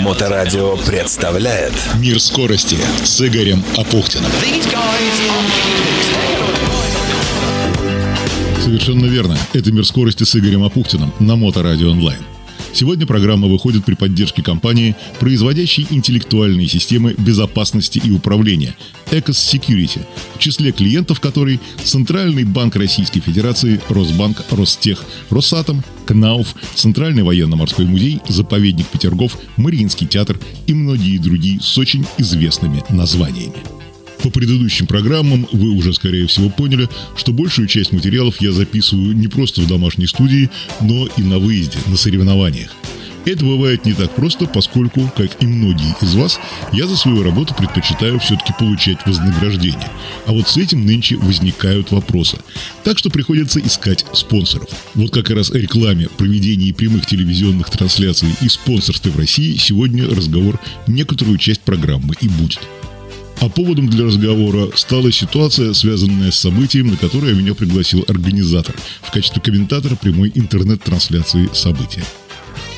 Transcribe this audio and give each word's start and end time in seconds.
Моторадио 0.00 0.76
представляет 0.78 1.72
Мир 2.00 2.18
скорости 2.18 2.76
с 3.04 3.20
Игорем 3.20 3.62
Апухтиным. 3.76 4.30
Совершенно 8.60 9.06
верно. 9.06 9.36
Это 9.52 9.70
«Мир 9.70 9.86
скорости» 9.86 10.24
с 10.24 10.34
Игорем 10.34 10.64
Апухтиным 10.64 11.12
на 11.20 11.36
Моторадио 11.36 11.92
онлайн. 11.92 12.20
Сегодня 12.72 13.06
программа 13.06 13.48
выходит 13.48 13.84
при 13.84 13.94
поддержке 13.94 14.42
компании, 14.42 14.94
производящей 15.18 15.86
интеллектуальные 15.90 16.68
системы 16.68 17.14
безопасности 17.18 18.00
и 18.02 18.10
управления 18.10 18.74
Ecos 19.10 19.30
Security, 19.30 20.00
в 20.34 20.38
числе 20.38 20.72
клиентов 20.72 21.20
которой 21.20 21.60
Центральный 21.82 22.44
банк 22.44 22.76
Российской 22.76 23.20
Федерации, 23.20 23.80
Росбанк, 23.88 24.44
Ростех, 24.50 25.04
Росатом, 25.30 25.82
КНАУФ, 26.06 26.54
Центральный 26.74 27.22
военно-морской 27.22 27.86
музей, 27.86 28.20
Заповедник 28.28 28.86
Петергоф, 28.86 29.36
Мариинский 29.56 30.06
театр 30.06 30.38
и 30.66 30.74
многие 30.74 31.18
другие 31.18 31.60
с 31.60 31.76
очень 31.76 32.06
известными 32.18 32.82
названиями. 32.90 33.79
По 34.22 34.30
предыдущим 34.30 34.86
программам 34.86 35.46
вы 35.50 35.70
уже, 35.70 35.94
скорее 35.94 36.26
всего, 36.26 36.50
поняли, 36.50 36.88
что 37.16 37.32
большую 37.32 37.68
часть 37.68 37.92
материалов 37.92 38.40
я 38.40 38.52
записываю 38.52 39.16
не 39.16 39.28
просто 39.28 39.62
в 39.62 39.66
домашней 39.66 40.06
студии, 40.06 40.50
но 40.80 41.08
и 41.16 41.22
на 41.22 41.38
выезде, 41.38 41.78
на 41.86 41.96
соревнованиях. 41.96 42.70
Это 43.26 43.44
бывает 43.44 43.84
не 43.84 43.92
так 43.92 44.14
просто, 44.14 44.46
поскольку, 44.46 45.10
как 45.16 45.42
и 45.42 45.46
многие 45.46 45.94
из 46.00 46.14
вас, 46.14 46.40
я 46.72 46.86
за 46.86 46.96
свою 46.96 47.22
работу 47.22 47.54
предпочитаю 47.54 48.18
все-таки 48.18 48.54
получать 48.58 49.06
вознаграждение. 49.06 49.90
А 50.26 50.32
вот 50.32 50.48
с 50.48 50.56
этим 50.56 50.86
нынче 50.86 51.16
возникают 51.16 51.90
вопросы. 51.90 52.38
Так 52.82 52.98
что 52.98 53.10
приходится 53.10 53.60
искать 53.60 54.06
спонсоров. 54.14 54.68
Вот 54.94 55.12
как 55.12 55.30
раз 55.30 55.50
о 55.50 55.58
рекламе, 55.58 56.08
проведении 56.16 56.72
прямых 56.72 57.06
телевизионных 57.06 57.68
трансляций 57.70 58.28
и 58.40 58.48
спонсорстве 58.48 59.12
в 59.12 59.18
России 59.18 59.56
сегодня 59.56 60.08
разговор 60.08 60.58
некоторую 60.86 61.36
часть 61.36 61.60
программы 61.60 62.14
и 62.20 62.28
будет. 62.28 62.60
А 63.40 63.48
поводом 63.48 63.88
для 63.88 64.04
разговора 64.04 64.68
стала 64.76 65.10
ситуация, 65.10 65.72
связанная 65.72 66.30
с 66.30 66.36
событием, 66.36 66.88
на 66.88 66.96
которое 66.96 67.34
меня 67.34 67.54
пригласил 67.54 68.04
организатор 68.06 68.74
в 69.00 69.10
качестве 69.10 69.40
комментатора 69.40 69.96
прямой 69.96 70.30
интернет-трансляции 70.34 71.48
события. 71.54 72.04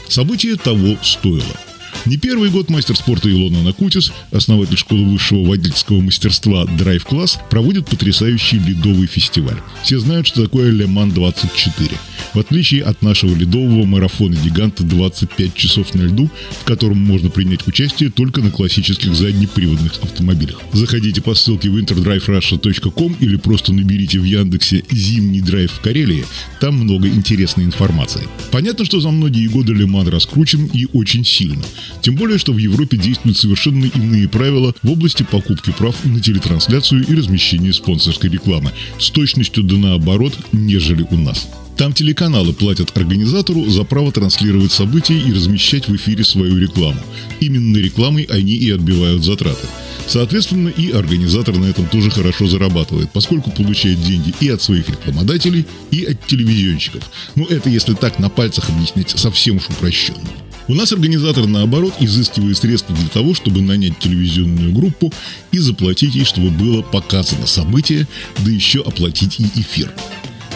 Событие 0.08 0.56
того 0.56 0.96
стоило– 1.02 1.42
не 2.04 2.16
первый 2.16 2.50
год 2.50 2.68
мастер 2.68 2.96
спорта 2.96 3.30
Илона 3.30 3.62
Накутис, 3.62 4.12
основатель 4.32 4.76
школы 4.76 5.04
высшего 5.04 5.46
водительского 5.46 6.00
мастерства 6.00 6.64
Drive 6.64 7.06
Class, 7.06 7.38
проводит 7.48 7.88
потрясающий 7.88 8.58
ледовый 8.58 9.06
фестиваль. 9.06 9.58
Все 9.84 10.00
знают, 10.00 10.26
что 10.26 10.42
такое 10.42 10.70
Леман 10.70 11.10
24. 11.12 11.96
В 12.34 12.38
отличие 12.38 12.82
от 12.82 13.02
нашего 13.02 13.34
ледового 13.34 13.84
марафона 13.84 14.34
гиганта 14.34 14.84
25 14.84 15.54
часов 15.54 15.94
на 15.94 16.02
льду, 16.02 16.30
в 16.60 16.64
котором 16.64 16.98
можно 16.98 17.28
принять 17.28 17.66
участие 17.66 18.10
только 18.10 18.40
на 18.40 18.50
классических 18.50 19.14
заднеприводных 19.14 20.02
автомобилях. 20.02 20.60
Заходите 20.72 21.20
по 21.20 21.34
ссылке 21.34 21.68
в 21.68 21.76
interdriverussia.com 21.76 23.16
или 23.20 23.36
просто 23.36 23.72
наберите 23.74 24.18
в 24.18 24.24
Яндексе 24.24 24.82
«Зимний 24.90 25.40
драйв 25.40 25.72
в 25.72 25.80
Карелии», 25.80 26.24
там 26.60 26.76
много 26.76 27.08
интересной 27.08 27.64
информации. 27.64 28.26
Понятно, 28.50 28.84
что 28.84 29.00
за 29.00 29.10
многие 29.10 29.46
годы 29.48 29.74
Леман 29.74 30.08
раскручен 30.08 30.66
и 30.72 30.86
очень 30.92 31.24
сильно. 31.24 31.62
Тем 32.00 32.14
более, 32.14 32.38
что 32.38 32.52
в 32.52 32.58
Европе 32.58 32.96
действуют 32.96 33.36
совершенно 33.36 33.84
иные 33.84 34.28
правила 34.28 34.74
в 34.82 34.90
области 34.90 35.22
покупки 35.22 35.70
прав 35.70 35.94
на 36.04 36.20
телетрансляцию 36.20 37.06
и 37.06 37.14
размещения 37.14 37.72
спонсорской 37.72 38.30
рекламы, 38.30 38.72
с 38.98 39.10
точностью 39.10 39.64
да 39.64 39.76
наоборот, 39.76 40.38
нежели 40.52 41.06
у 41.10 41.16
нас. 41.16 41.48
Там 41.82 41.92
телеканалы 41.92 42.52
платят 42.52 42.96
организатору 42.96 43.68
за 43.68 43.82
право 43.82 44.12
транслировать 44.12 44.70
события 44.70 45.18
и 45.18 45.32
размещать 45.32 45.88
в 45.88 45.96
эфире 45.96 46.22
свою 46.22 46.56
рекламу. 46.56 47.00
Именно 47.40 47.76
рекламой 47.78 48.22
они 48.30 48.52
и 48.52 48.70
отбивают 48.70 49.24
затраты. 49.24 49.66
Соответственно, 50.06 50.68
и 50.68 50.92
организатор 50.92 51.56
на 51.56 51.64
этом 51.64 51.88
тоже 51.88 52.12
хорошо 52.12 52.46
зарабатывает, 52.46 53.10
поскольку 53.10 53.50
получает 53.50 54.00
деньги 54.00 54.32
и 54.38 54.48
от 54.48 54.62
своих 54.62 54.88
рекламодателей, 54.88 55.66
и 55.90 56.04
от 56.04 56.24
телевизионщиков. 56.24 57.02
Ну, 57.34 57.46
это 57.46 57.68
если 57.68 57.94
так 57.94 58.20
на 58.20 58.28
пальцах 58.28 58.70
объяснять 58.70 59.10
совсем 59.10 59.56
уж 59.56 59.68
упрощенно. 59.68 60.20
У 60.68 60.74
нас 60.74 60.92
организатор, 60.92 61.48
наоборот, 61.48 61.94
изыскивает 61.98 62.58
средства 62.58 62.94
для 62.94 63.08
того, 63.08 63.34
чтобы 63.34 63.60
нанять 63.60 63.98
телевизионную 63.98 64.72
группу 64.72 65.12
и 65.50 65.58
заплатить 65.58 66.14
ей, 66.14 66.24
чтобы 66.24 66.50
было 66.50 66.82
показано 66.82 67.48
событие, 67.48 68.06
да 68.38 68.52
еще 68.52 68.82
оплатить 68.82 69.40
и 69.40 69.60
эфир. 69.60 69.92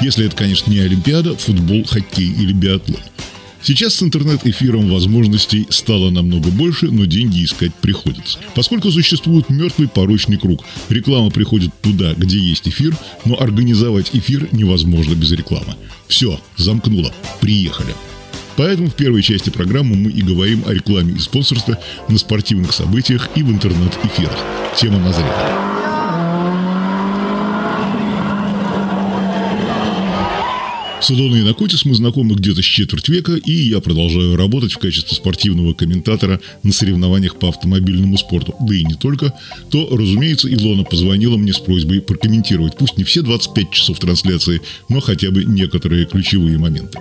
Если 0.01 0.27
это, 0.27 0.37
конечно, 0.37 0.71
не 0.71 0.79
Олимпиада, 0.79 1.37
футбол, 1.37 1.85
хоккей 1.85 2.29
или 2.29 2.53
биатлон. 2.53 3.01
Сейчас 3.63 3.95
с 3.95 4.03
интернет-эфиром 4.05 4.89
возможностей 4.89 5.67
стало 5.71 6.11
намного 6.11 6.51
больше, 6.51 6.87
но 6.87 7.05
деньги 7.05 7.45
искать 7.45 7.75
приходится. 7.75 8.39
Поскольку 8.55 8.93
существует 8.93 9.51
мертвый 9.51 9.89
порочный 9.89 10.37
круг. 10.37 10.63
Реклама 10.89 11.31
приходит 11.31 11.73
туда, 11.83 12.15
где 12.15 12.39
есть 12.39 12.69
эфир, 12.69 12.97
но 13.25 13.41
организовать 13.41 14.11
эфир 14.13 14.49
невозможно 14.53 15.15
без 15.15 15.33
рекламы. 15.33 15.75
Все, 16.07 16.41
замкнуло. 16.57 17.13
Приехали. 17.41 17.93
Поэтому 18.57 18.89
в 18.89 18.95
первой 18.95 19.23
части 19.23 19.51
программы 19.51 19.97
мы 19.97 20.11
и 20.11 20.23
говорим 20.23 20.63
о 20.67 20.73
рекламе 20.73 21.15
и 21.15 21.19
спонсорстве 21.19 21.77
на 22.09 22.19
спортивных 22.19 22.73
событиях 22.73 23.29
и 23.35 23.43
в 23.43 23.51
интернет-эфирах. 23.51 24.39
Тема 24.77 25.01
назрела. 25.01 25.86
С 31.01 31.11
Илоной 31.11 31.43
Накотис 31.43 31.85
мы 31.85 31.95
знакомы 31.95 32.35
где-то 32.35 32.63
с 32.63 32.65
четверть 32.65 33.09
века, 33.09 33.35
и 33.35 33.53
я 33.53 33.81
продолжаю 33.81 34.35
работать 34.35 34.73
в 34.73 34.79
качестве 34.79 35.15
спортивного 35.15 35.75
комментатора 35.75 36.41
на 36.63 36.73
соревнованиях 36.73 37.39
по 37.39 37.49
автомобильному 37.51 38.17
спорту. 38.17 38.55
Да 38.61 38.75
и 38.75 38.83
не 38.83 38.95
только. 38.95 39.33
То, 39.71 39.89
разумеется, 39.91 40.53
Илона 40.53 40.85
позвонила 40.85 41.37
мне 41.37 41.53
с 41.53 41.59
просьбой 41.59 42.01
прокомментировать, 42.01 42.77
пусть 42.77 42.97
не 42.97 43.05
все 43.05 43.23
25 43.23 43.71
часов 43.71 43.99
трансляции, 43.99 44.63
но 44.89 45.01
хотя 45.01 45.31
бы 45.31 45.45
некоторые 45.45 46.07
ключевые 46.07 46.59
моменты. 46.59 46.99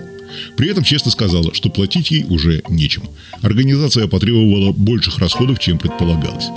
При 0.57 0.69
этом 0.69 0.83
честно 0.83 1.11
сказала, 1.11 1.53
что 1.53 1.69
платить 1.69 2.11
ей 2.11 2.25
уже 2.25 2.61
нечем. 2.69 3.03
Организация 3.41 4.07
потребовала 4.07 4.71
больших 4.73 5.19
расходов, 5.19 5.59
чем 5.59 5.77
предполагалось. 5.77 6.47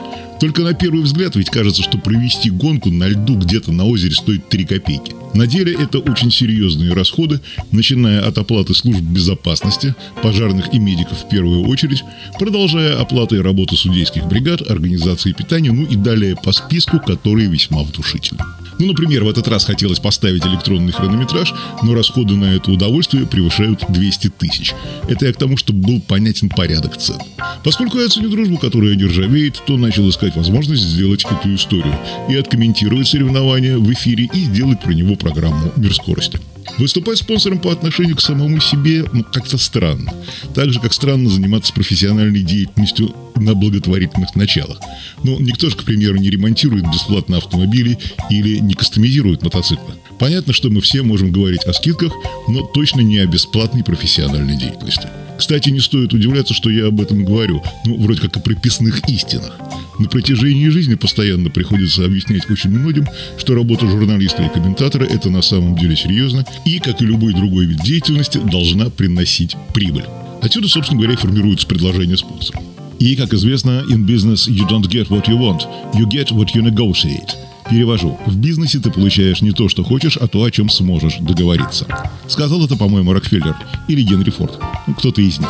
Только 0.41 0.63
на 0.63 0.73
первый 0.73 1.03
взгляд 1.03 1.35
ведь 1.37 1.51
кажется, 1.51 1.83
что 1.83 1.99
провести 1.99 2.51
гонку 2.51 2.91
на 2.91 3.09
льду 3.09 3.37
где-то 3.37 3.73
на 3.73 3.85
озере 3.85 4.15
стоит 4.15 4.49
3 4.49 4.65
копейки. 4.67 5.15
На 5.35 5.47
деле 5.47 5.75
это 5.75 5.99
очень 5.99 6.31
серьезные 6.31 6.93
расходы, 6.93 7.41
начиная 7.71 8.27
от 8.27 8.39
оплаты 8.39 8.75
служб 8.75 9.01
безопасности, 9.01 9.95
пожарных 10.23 10.73
и 10.73 10.79
медиков 10.79 11.19
в 11.19 11.29
первую 11.29 11.69
очередь, 11.69 12.03
продолжая 12.39 12.99
оплатой 12.99 13.41
работы 13.41 13.77
судейских 13.77 14.27
бригад, 14.27 14.69
организации 14.69 15.33
питания, 15.33 15.73
ну 15.73 15.85
и 15.85 15.97
далее 15.97 16.37
по 16.37 16.53
списку, 16.53 16.99
который 16.99 17.47
весьма 17.47 17.83
внушительный. 17.83 18.43
Ну, 18.79 18.87
например, 18.87 19.25
в 19.25 19.29
этот 19.29 19.49
раз 19.49 19.65
хотелось 19.65 19.99
поставить 19.99 20.47
электронный 20.47 20.93
хронометраж, 20.93 21.53
но 21.83 21.95
расходы 21.95 22.37
на 22.37 22.45
это 22.45 22.71
удовольствие 22.71 23.27
превышают 23.27 23.85
200 23.89 24.29
тысяч. 24.39 24.73
Это 25.09 25.27
я 25.27 25.33
к 25.33 25.37
тому, 25.37 25.57
чтобы 25.57 25.81
был 25.81 26.01
понятен 26.01 26.49
порядок 26.49 26.97
цен. 26.97 27.17
Поскольку 27.65 27.99
я 27.99 28.09
ценю 28.09 28.31
дружбу, 28.31 28.57
которая 28.57 28.95
не 28.95 29.05
ржавеет, 29.05 29.61
то 29.67 29.77
начал 29.77 30.09
искать 30.09 30.28
возможность 30.37 30.83
сделать 30.83 31.25
эту 31.25 31.55
историю 31.55 31.95
и 32.29 32.37
откомментировать 32.37 33.09
соревнования 33.09 33.79
в 33.79 33.93
эфире 33.93 34.29
и 34.33 34.45
сделать 34.45 34.81
про 34.81 34.93
него 34.93 35.17
программу 35.17 35.73
«Мир 35.77 35.95
скорости». 35.95 36.41
Выступать 36.77 37.19
спонсором 37.19 37.59
по 37.59 37.73
отношению 37.73 38.17
к 38.17 38.21
самому 38.21 38.61
себе 38.61 39.05
ну, 39.13 39.25
как-то 39.25 39.59
странно. 39.59 40.13
Так 40.55 40.73
же, 40.73 40.81
как 40.81 40.93
странно 40.93 41.31
заниматься 41.31 41.73
профессиональной 41.73 42.43
деятельностью 42.43 43.15
на 43.37 43.55
благотворительных 43.55 44.35
началах. 44.37 44.79
Ну, 45.23 45.39
никто 45.41 45.71
же, 45.71 45.77
к 45.77 45.85
примеру, 45.85 46.17
не 46.17 46.31
ремонтирует 46.31 46.85
бесплатно 46.87 47.39
автомобили 47.39 47.99
или 48.31 48.59
не 48.59 48.75
кастомизирует 48.75 49.43
мотоциклы. 49.43 49.95
Понятно, 50.19 50.53
что 50.53 50.71
мы 50.71 50.81
все 50.81 51.03
можем 51.03 51.33
говорить 51.33 51.65
о 51.65 51.73
скидках, 51.73 52.13
но 52.49 52.63
точно 52.63 53.01
не 53.01 53.19
о 53.19 53.27
бесплатной 53.27 53.85
профессиональной 53.85 54.57
деятельности. 54.57 55.09
Кстати, 55.39 55.71
не 55.71 55.79
стоит 55.79 56.13
удивляться, 56.13 56.53
что 56.53 56.69
я 56.69 56.87
об 56.87 57.01
этом 57.01 57.25
говорю, 57.25 57.63
ну, 57.87 57.97
вроде 58.03 58.23
как 58.23 58.37
о 58.37 58.41
прописных 58.41 59.09
истинах. 59.09 59.57
На 60.01 60.09
протяжении 60.09 60.69
жизни 60.69 60.95
постоянно 60.97 61.49
приходится 61.49 62.05
объяснять 62.05 62.51
очень 62.51 62.71
многим, 62.71 63.07
что 63.37 63.55
работа 63.55 63.89
журналиста 63.89 64.43
и 64.43 64.49
комментатора– 64.49 65.05
это 65.11 65.31
на 65.31 65.43
самом 65.43 65.77
деле 65.77 65.97
серьезно 65.97 66.45
и, 66.65 66.79
как 66.79 67.01
и 67.03 67.07
любой 67.07 67.35
другой 67.35 67.67
вид 67.67 67.83
деятельности, 67.83 68.39
должна 68.39 68.91
приносить 68.91 69.57
прибыль. 69.75 70.05
Отсюда, 70.43 70.69
собственно 70.69 71.01
говоря, 71.01 71.17
формируется 71.17 71.67
предложение 71.67 72.17
спонсора. 72.17 72.61
И, 72.99 73.15
как 73.15 73.33
известно, 73.33 73.85
in 73.89 74.07
business 74.07 74.49
you 74.49 74.69
don't 74.69 74.89
get 74.89 75.09
what 75.09 75.27
you 75.27 75.39
want, 75.39 75.61
you 75.95 76.09
get 76.09 76.31
what 76.33 76.49
you 76.55 76.63
negotiate. 76.63 77.31
Перевожу. 77.71 78.19
В 78.27 78.37
бизнесе 78.37 78.79
ты 78.79 78.91
получаешь 78.91 79.43
не 79.43 79.53
то, 79.53 79.69
что 79.69 79.85
хочешь, 79.85 80.17
а 80.17 80.27
то, 80.27 80.43
о 80.43 80.51
чем 80.51 80.71
сможешь 80.71 81.19
договориться. 81.21 81.87
Сказал 82.27 82.65
это, 82.65 82.77
по-моему, 82.77 83.13
Рокфеллер 83.13 83.57
или 83.89 84.03
Генри 84.03 84.31
Форд. 84.31 84.59
Ну, 84.87 84.95
кто-то 84.95 85.21
из 85.21 85.39
них. 85.39 85.49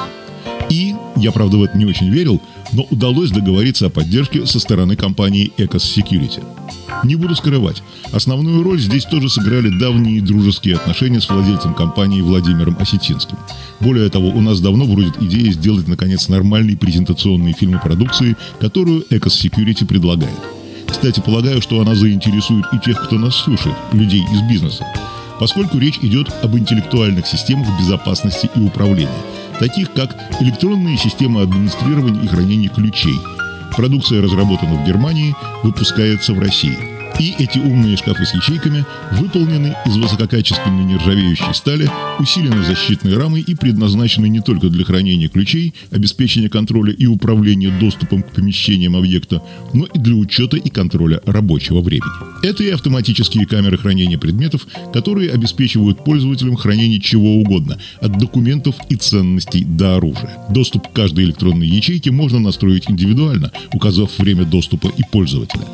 И, 0.68 0.94
я, 1.16 1.32
правда, 1.32 1.56
в 1.56 1.62
это 1.62 1.78
не 1.78 1.86
очень 1.86 2.10
верил, 2.10 2.42
но 2.72 2.86
удалось 2.90 3.30
договориться 3.30 3.86
о 3.86 3.90
поддержке 3.90 4.44
со 4.46 4.58
стороны 4.58 4.96
компании 4.96 5.52
Ecos 5.56 5.84
Security. 5.96 6.42
Не 7.04 7.14
буду 7.16 7.34
скрывать, 7.36 7.82
основную 8.12 8.62
роль 8.62 8.80
здесь 8.80 9.04
тоже 9.04 9.28
сыграли 9.28 9.70
давние 9.78 10.20
дружеские 10.20 10.76
отношения 10.76 11.20
с 11.20 11.28
владельцем 11.28 11.74
компании 11.74 12.20
Владимиром 12.20 12.76
Осетинским. 12.78 13.38
Более 13.80 14.08
того, 14.08 14.28
у 14.28 14.40
нас 14.40 14.60
давно 14.60 14.84
бродит 14.84 15.22
идея 15.22 15.52
сделать, 15.52 15.86
наконец, 15.86 16.28
нормальные 16.28 16.76
презентационные 16.76 17.54
фильмы 17.54 17.78
продукции, 17.78 18.36
которую 18.60 19.04
Ecos 19.10 19.38
Security 19.42 19.86
предлагает. 19.86 20.38
Кстати, 20.88 21.20
полагаю, 21.20 21.62
что 21.62 21.80
она 21.80 21.94
заинтересует 21.94 22.64
и 22.72 22.78
тех, 22.78 23.02
кто 23.04 23.16
нас 23.16 23.36
слушает, 23.36 23.76
людей 23.92 24.24
из 24.32 24.40
бизнеса, 24.50 24.84
поскольку 25.38 25.78
речь 25.78 25.98
идет 26.02 26.34
об 26.42 26.56
интеллектуальных 26.56 27.26
системах 27.26 27.68
безопасности 27.78 28.50
и 28.56 28.60
управления, 28.60 29.10
таких 29.60 29.92
как 29.92 30.16
электронные 30.40 30.96
системы 30.96 31.42
администрирования 31.42 32.22
и 32.22 32.26
хранения 32.26 32.68
ключей. 32.68 33.14
Продукция 33.78 34.20
разработана 34.20 34.74
в 34.74 34.84
Германии, 34.84 35.36
выпускается 35.62 36.32
в 36.32 36.40
России– 36.40 36.76
и 37.18 37.34
эти 37.38 37.58
умные 37.58 37.96
шкафы 37.96 38.24
с 38.24 38.34
ячейками 38.34 38.84
выполнены 39.12 39.74
из 39.86 39.96
высококачественной 39.96 40.84
нержавеющей 40.84 41.52
стали, 41.52 41.90
усилены 42.18 42.62
защитной 42.64 43.16
рамой 43.16 43.40
и 43.40 43.54
предназначены 43.54 44.28
не 44.28 44.40
только 44.40 44.68
для 44.68 44.84
хранения 44.84 45.28
ключей, 45.28 45.74
обеспечения 45.90 46.48
контроля 46.48 46.92
и 46.92 47.06
управления 47.06 47.70
доступом 47.70 48.22
к 48.22 48.32
помещениям 48.32 48.96
объекта, 48.96 49.42
но 49.72 49.86
и 49.86 49.98
для 49.98 50.14
учета 50.14 50.56
и 50.56 50.68
контроля 50.68 51.20
рабочего 51.26 51.80
времени. 51.80 52.46
Это 52.46 52.62
и 52.62 52.70
автоматические 52.70 53.46
камеры 53.46 53.78
хранения 53.78 54.18
предметов, 54.18 54.66
которые 54.92 55.32
обеспечивают 55.32 56.04
пользователям 56.04 56.56
хранение 56.56 57.00
чего 57.00 57.36
угодно, 57.36 57.78
от 58.00 58.18
документов 58.18 58.76
и 58.88 58.96
ценностей 58.96 59.64
до 59.64 59.96
оружия. 59.96 60.38
Доступ 60.50 60.88
к 60.88 60.92
каждой 60.92 61.24
электронной 61.24 61.66
ячейке 61.66 62.10
можно 62.10 62.38
настроить 62.38 62.90
индивидуально, 62.90 63.50
указав 63.72 64.18
время 64.18 64.44
доступа 64.44 64.88
и 64.96 65.02
пользователя. 65.10 65.64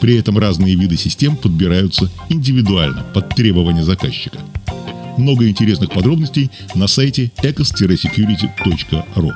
При 0.00 0.16
этом 0.16 0.38
разные 0.38 0.74
виды 0.74 0.96
систем 0.96 1.36
подбираются 1.36 2.10
индивидуально 2.28 3.04
под 3.14 3.28
требования 3.34 3.84
заказчика. 3.84 4.38
Много 5.18 5.48
интересных 5.48 5.90
подробностей 5.90 6.50
на 6.74 6.86
сайте 6.86 7.30
ecos-security.ru. 7.42 9.32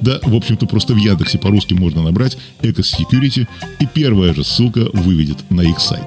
Да, 0.00 0.18
в 0.22 0.34
общем-то, 0.34 0.66
просто 0.66 0.94
в 0.94 0.98
Яндексе 0.98 1.38
по-русски 1.38 1.74
можно 1.74 2.02
набрать 2.02 2.36
Ecos 2.62 2.94
Security, 2.98 3.46
и 3.80 3.86
первая 3.86 4.34
же 4.34 4.44
ссылка 4.44 4.88
выведет 4.92 5.50
на 5.50 5.62
их 5.62 5.80
сайт. 5.80 6.04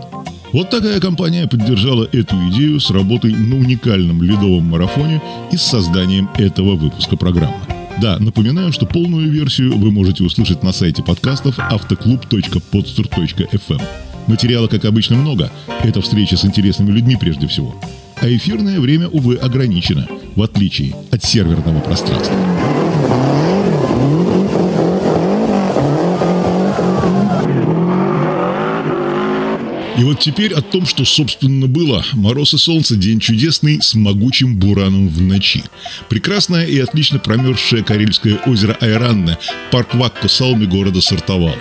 Вот 0.52 0.70
такая 0.70 1.00
компания 1.00 1.48
поддержала 1.48 2.08
эту 2.12 2.36
идею 2.50 2.80
с 2.80 2.90
работой 2.90 3.34
на 3.34 3.56
уникальном 3.56 4.24
ледовом 4.24 4.66
марафоне 4.66 5.22
и 5.52 5.58
с 5.58 5.62
созданием 5.62 6.30
этого 6.38 6.76
выпуска 6.76 7.18
программы. 7.18 7.79
Да, 8.02 8.18
напоминаю, 8.18 8.72
что 8.72 8.86
полную 8.86 9.30
версию 9.30 9.78
вы 9.78 9.92
можете 9.92 10.24
услышать 10.24 10.64
на 10.64 10.72
сайте 10.72 11.04
подкастов 11.04 11.60
автоклуб.подстер.фм. 11.60 13.82
Материала, 14.28 14.68
как 14.68 14.86
обычно, 14.86 15.18
много. 15.18 15.52
Это 15.84 16.02
встреча 16.02 16.38
с 16.38 16.46
интересными 16.46 16.92
людьми 16.92 17.18
прежде 17.20 17.48
всего. 17.48 17.76
А 18.22 18.30
эфирное 18.30 18.80
время, 18.80 19.10
увы, 19.10 19.36
ограничено, 19.36 20.08
в 20.36 20.42
отличие 20.42 20.96
от 21.12 21.26
серверного 21.26 21.82
пространства. 21.82 22.38
И 30.00 30.04
вот 30.04 30.22
теперь 30.22 30.54
о 30.54 30.62
том, 30.62 30.86
что, 30.86 31.04
собственно, 31.04 31.68
было. 31.68 32.06
Мороз 32.14 32.54
и 32.54 32.58
солнце, 32.58 32.96
день 32.96 33.20
чудесный, 33.20 33.82
с 33.82 33.96
могучим 33.96 34.56
бураном 34.56 35.10
в 35.10 35.22
ночи. 35.22 35.62
Прекрасное 36.08 36.66
и 36.66 36.80
отлично 36.80 37.20
промерзшее 37.20 37.84
Карельское 37.84 38.36
озеро 38.46 38.78
Айранне, 38.80 39.38
парк 39.72 39.94
Вакко 39.96 40.30
Салми 40.30 40.66
города 40.66 41.02
Сартовала. 41.02 41.58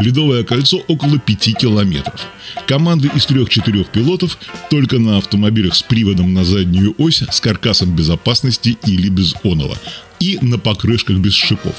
Ледовое 0.00 0.42
кольцо 0.42 0.78
около 0.88 1.20
5 1.20 1.58
километров. 1.58 2.26
Команды 2.66 3.08
из 3.14 3.24
трех-четырех 3.26 3.88
пилотов 3.90 4.36
только 4.68 4.98
на 4.98 5.18
автомобилях 5.18 5.76
с 5.76 5.82
приводом 5.84 6.34
на 6.34 6.44
заднюю 6.44 6.92
ось 6.98 7.22
с 7.22 7.40
каркасом 7.40 7.94
безопасности 7.94 8.76
или 8.84 9.08
без 9.08 9.32
онова 9.44 9.76
и 10.20 10.38
на 10.40 10.58
покрышках 10.58 11.18
без 11.18 11.34
шипов. 11.34 11.74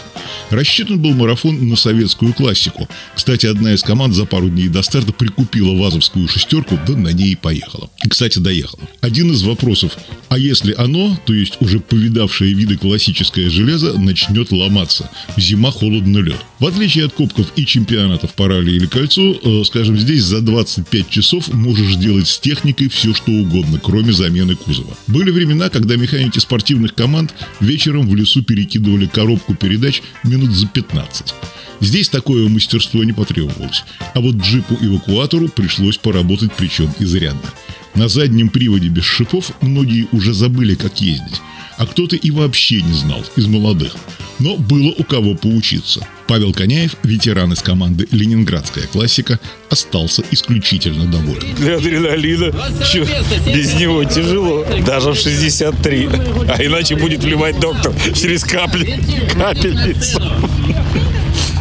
Рассчитан 0.50 1.00
был 1.00 1.14
марафон 1.14 1.68
на 1.68 1.76
советскую 1.76 2.34
классику. 2.34 2.88
Кстати, 3.16 3.46
одна 3.46 3.74
из 3.74 3.84
команд 3.84 4.14
за 4.14 4.26
пару 4.26 4.50
дней 4.50 4.68
до 4.68 4.82
старта 4.82 5.12
прикупила 5.12 5.76
вазовскую 5.76 6.28
шестерку, 6.28 6.80
да 6.88 6.94
на 6.94 7.10
ней 7.10 7.32
и 7.32 7.36
поехала. 7.36 7.90
И, 8.04 8.10
кстати, 8.10 8.40
доехала. 8.40 8.84
Один 9.02 9.32
из 9.32 9.44
вопросов, 9.44 9.98
а 10.30 10.38
если 10.38 10.74
оно, 10.78 11.18
то 11.26 11.34
есть 11.34 11.58
уже 11.60 11.80
повидавшее 11.80 12.54
виды 12.54 12.78
классическое 12.78 13.50
железо, 13.50 14.00
начнет 14.00 14.52
ломаться? 14.52 15.10
Зима, 15.36 15.72
холодно, 15.72 16.20
лед. 16.20 16.38
В 16.60 16.66
отличие 16.66 17.06
от 17.06 17.14
кубков 17.14 17.52
и 17.56 17.66
чемпионатов 17.66 18.34
по 18.34 18.48
ралли 18.48 18.72
или 18.72 18.86
кольцу, 18.86 19.40
э, 19.44 19.64
скажем, 19.66 19.98
здесь 19.98 20.24
за 20.24 20.42
25 20.42 21.10
часов 21.10 21.54
можешь 21.54 21.96
делать 21.96 22.28
с 22.28 22.40
техникой 22.40 22.90
все, 22.90 23.14
что 23.14 23.32
угодно, 23.32 23.80
кроме 23.84 24.14
замены 24.14 24.56
кузова. 24.56 24.98
Были 25.08 25.32
времена, 25.32 25.70
когда 25.70 25.96
механики 25.96 26.40
спортивных 26.40 26.96
команд 26.96 27.34
вечером 27.60 28.08
в 28.08 28.16
лесу 28.16 28.27
перекидывали 28.36 29.08
коробку 29.08 29.56
передач 29.56 30.02
минут 30.24 30.52
за 30.52 30.68
15. 30.68 31.34
Здесь 31.80 32.10
такое 32.10 32.48
мастерство 32.50 33.04
не 33.04 33.14
потребовалось. 33.14 33.84
А 34.14 34.20
вот 34.20 34.36
джипу-эвакуатору 34.36 35.48
пришлось 35.50 35.98
поработать 35.98 36.52
причем 36.58 36.92
изрядно. 37.00 37.54
На 37.98 38.08
заднем 38.10 38.50
приводе 38.50 38.90
без 38.90 39.04
шипов 39.06 39.52
многие 39.60 40.08
уже 40.12 40.32
забыли, 40.32 40.76
как 40.76 41.02
ездить. 41.02 41.42
А 41.80 41.88
кто-то 41.88 42.16
и 42.16 42.30
вообще 42.30 42.82
не 42.84 42.94
знал 42.94 43.24
из 43.36 43.48
молодых. 43.48 43.96
Но 44.38 44.56
было 44.56 44.94
у 44.96 45.04
кого 45.04 45.34
поучиться. 45.34 46.08
Павел 46.28 46.54
Коняев, 46.54 46.96
ветеран 47.02 47.54
из 47.54 47.60
команды 47.64 48.08
«Ленинградская 48.12 48.86
классика», 48.86 49.40
остался 49.72 50.24
исключительно 50.30 51.06
доволен. 51.06 51.56
Для 51.56 51.78
адреналина 51.78 52.54
чё, 52.92 53.04
без 53.52 53.74
него 53.74 54.04
тяжело, 54.04 54.64
даже 54.86 55.14
в 55.14 55.16
63. 55.16 56.10
А 56.50 56.64
иначе 56.64 56.98
будет 56.98 57.24
вливать 57.24 57.60
доктор 57.60 57.96
через 58.14 58.44
капли, 58.44 59.00
капельницу. 59.34 60.22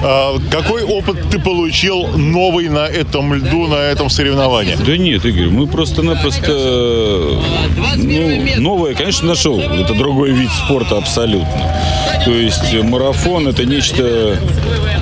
А 0.03 0.39
какой 0.51 0.83
опыт 0.83 1.17
ты 1.31 1.39
получил 1.39 2.07
новый 2.09 2.69
на 2.69 2.87
этом 2.87 3.33
льду, 3.35 3.67
на 3.67 3.77
этом 3.77 4.11
соревновании? 4.11 4.77
Да 4.85 4.97
нет, 4.97 5.25
Игорь, 5.25 5.49
мы 5.49 5.67
просто-напросто... 5.67 7.41
Ну, 7.97 8.61
новое, 8.61 8.95
конечно, 8.95 9.29
нашел. 9.29 9.59
Это 9.59 9.95
другой 9.95 10.33
вид 10.33 10.51
спорта 10.51 10.99
абсолютно. 10.99 11.75
То 12.25 12.31
есть 12.31 12.75
марафон 12.83 13.49
это 13.49 13.65
нечто 13.65 14.39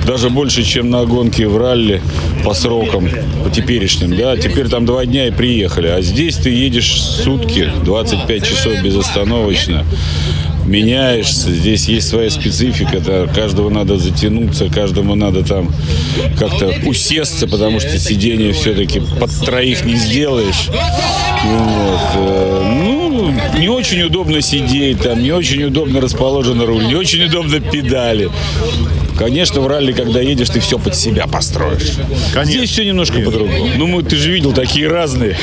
даже 0.05 0.29
больше, 0.29 0.63
чем 0.63 0.89
на 0.89 1.05
гонке 1.05 1.47
в 1.47 1.57
ралли 1.57 2.01
по 2.43 2.53
срокам, 2.53 3.09
по 3.43 3.49
теперешним, 3.49 4.15
да, 4.15 4.37
теперь 4.37 4.67
там 4.69 4.85
два 4.85 5.05
дня 5.05 5.27
и 5.27 5.31
приехали, 5.31 5.87
а 5.87 6.01
здесь 6.01 6.35
ты 6.35 6.51
едешь 6.51 7.01
сутки, 7.01 7.71
25 7.83 8.47
часов 8.47 8.83
безостановочно, 8.83 9.83
меняешься, 10.65 11.51
здесь 11.51 11.87
есть 11.87 12.07
своя 12.07 12.29
специфика, 12.29 12.99
да, 12.99 13.27
каждого 13.27 13.69
надо 13.69 13.97
затянуться, 13.97 14.69
каждому 14.69 15.15
надо 15.15 15.43
там 15.43 15.73
как-то 16.37 16.73
усесться, 16.85 17.47
потому 17.47 17.79
что 17.79 17.97
сидение 17.99 18.53
все-таки 18.53 19.01
под 19.19 19.31
троих 19.45 19.85
не 19.85 19.95
сделаешь. 19.95 20.69
Вот. 21.45 22.01
Э, 22.15 22.73
ну, 22.83 23.33
не 23.59 23.69
очень 23.69 24.01
удобно 24.03 24.41
сидеть, 24.41 25.01
там 25.01 25.21
не 25.21 25.31
очень 25.31 25.63
удобно 25.63 26.01
расположен 26.01 26.61
руль, 26.61 26.85
не 26.87 26.95
очень 26.95 27.23
удобно 27.23 27.59
педали. 27.59 28.29
Конечно, 29.17 29.61
в 29.61 29.67
ралли, 29.67 29.91
когда 29.91 30.19
едешь, 30.19 30.49
ты 30.49 30.59
все 30.59 30.77
под 30.77 30.95
себя 30.95 31.27
построишь. 31.27 31.93
Конечно. 32.33 32.59
Здесь 32.59 32.69
все 32.69 32.85
немножко 32.85 33.19
по-другому. 33.19 33.69
Ну, 33.77 33.87
мы, 33.87 34.03
ты 34.03 34.15
же 34.15 34.31
видел, 34.31 34.53
такие 34.53 34.87
разные. 34.87 35.37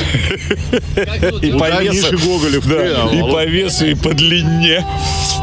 И 1.41 1.51
по 1.51 1.81
весу. 1.81 2.17
Гоголев. 2.17 2.67
Да, 2.67 3.09
и 3.11 3.21
по 3.21 3.45
весу, 3.45 3.85
и 3.85 3.95
по 3.95 4.13
длине. 4.13 4.85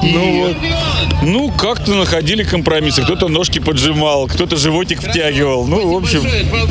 Ну 0.03 0.47
вот. 0.47 0.57
Ну, 1.23 1.51
как-то 1.51 1.95
находили 1.95 2.45
компромиссы. 2.45 3.03
Кто-то 3.03 3.29
ножки 3.29 3.59
поджимал, 3.59 4.27
кто-то 4.27 4.57
животик 4.57 5.03
втягивал. 5.03 5.67
Ну, 5.67 5.93
в 5.93 5.97
общем, 5.97 6.23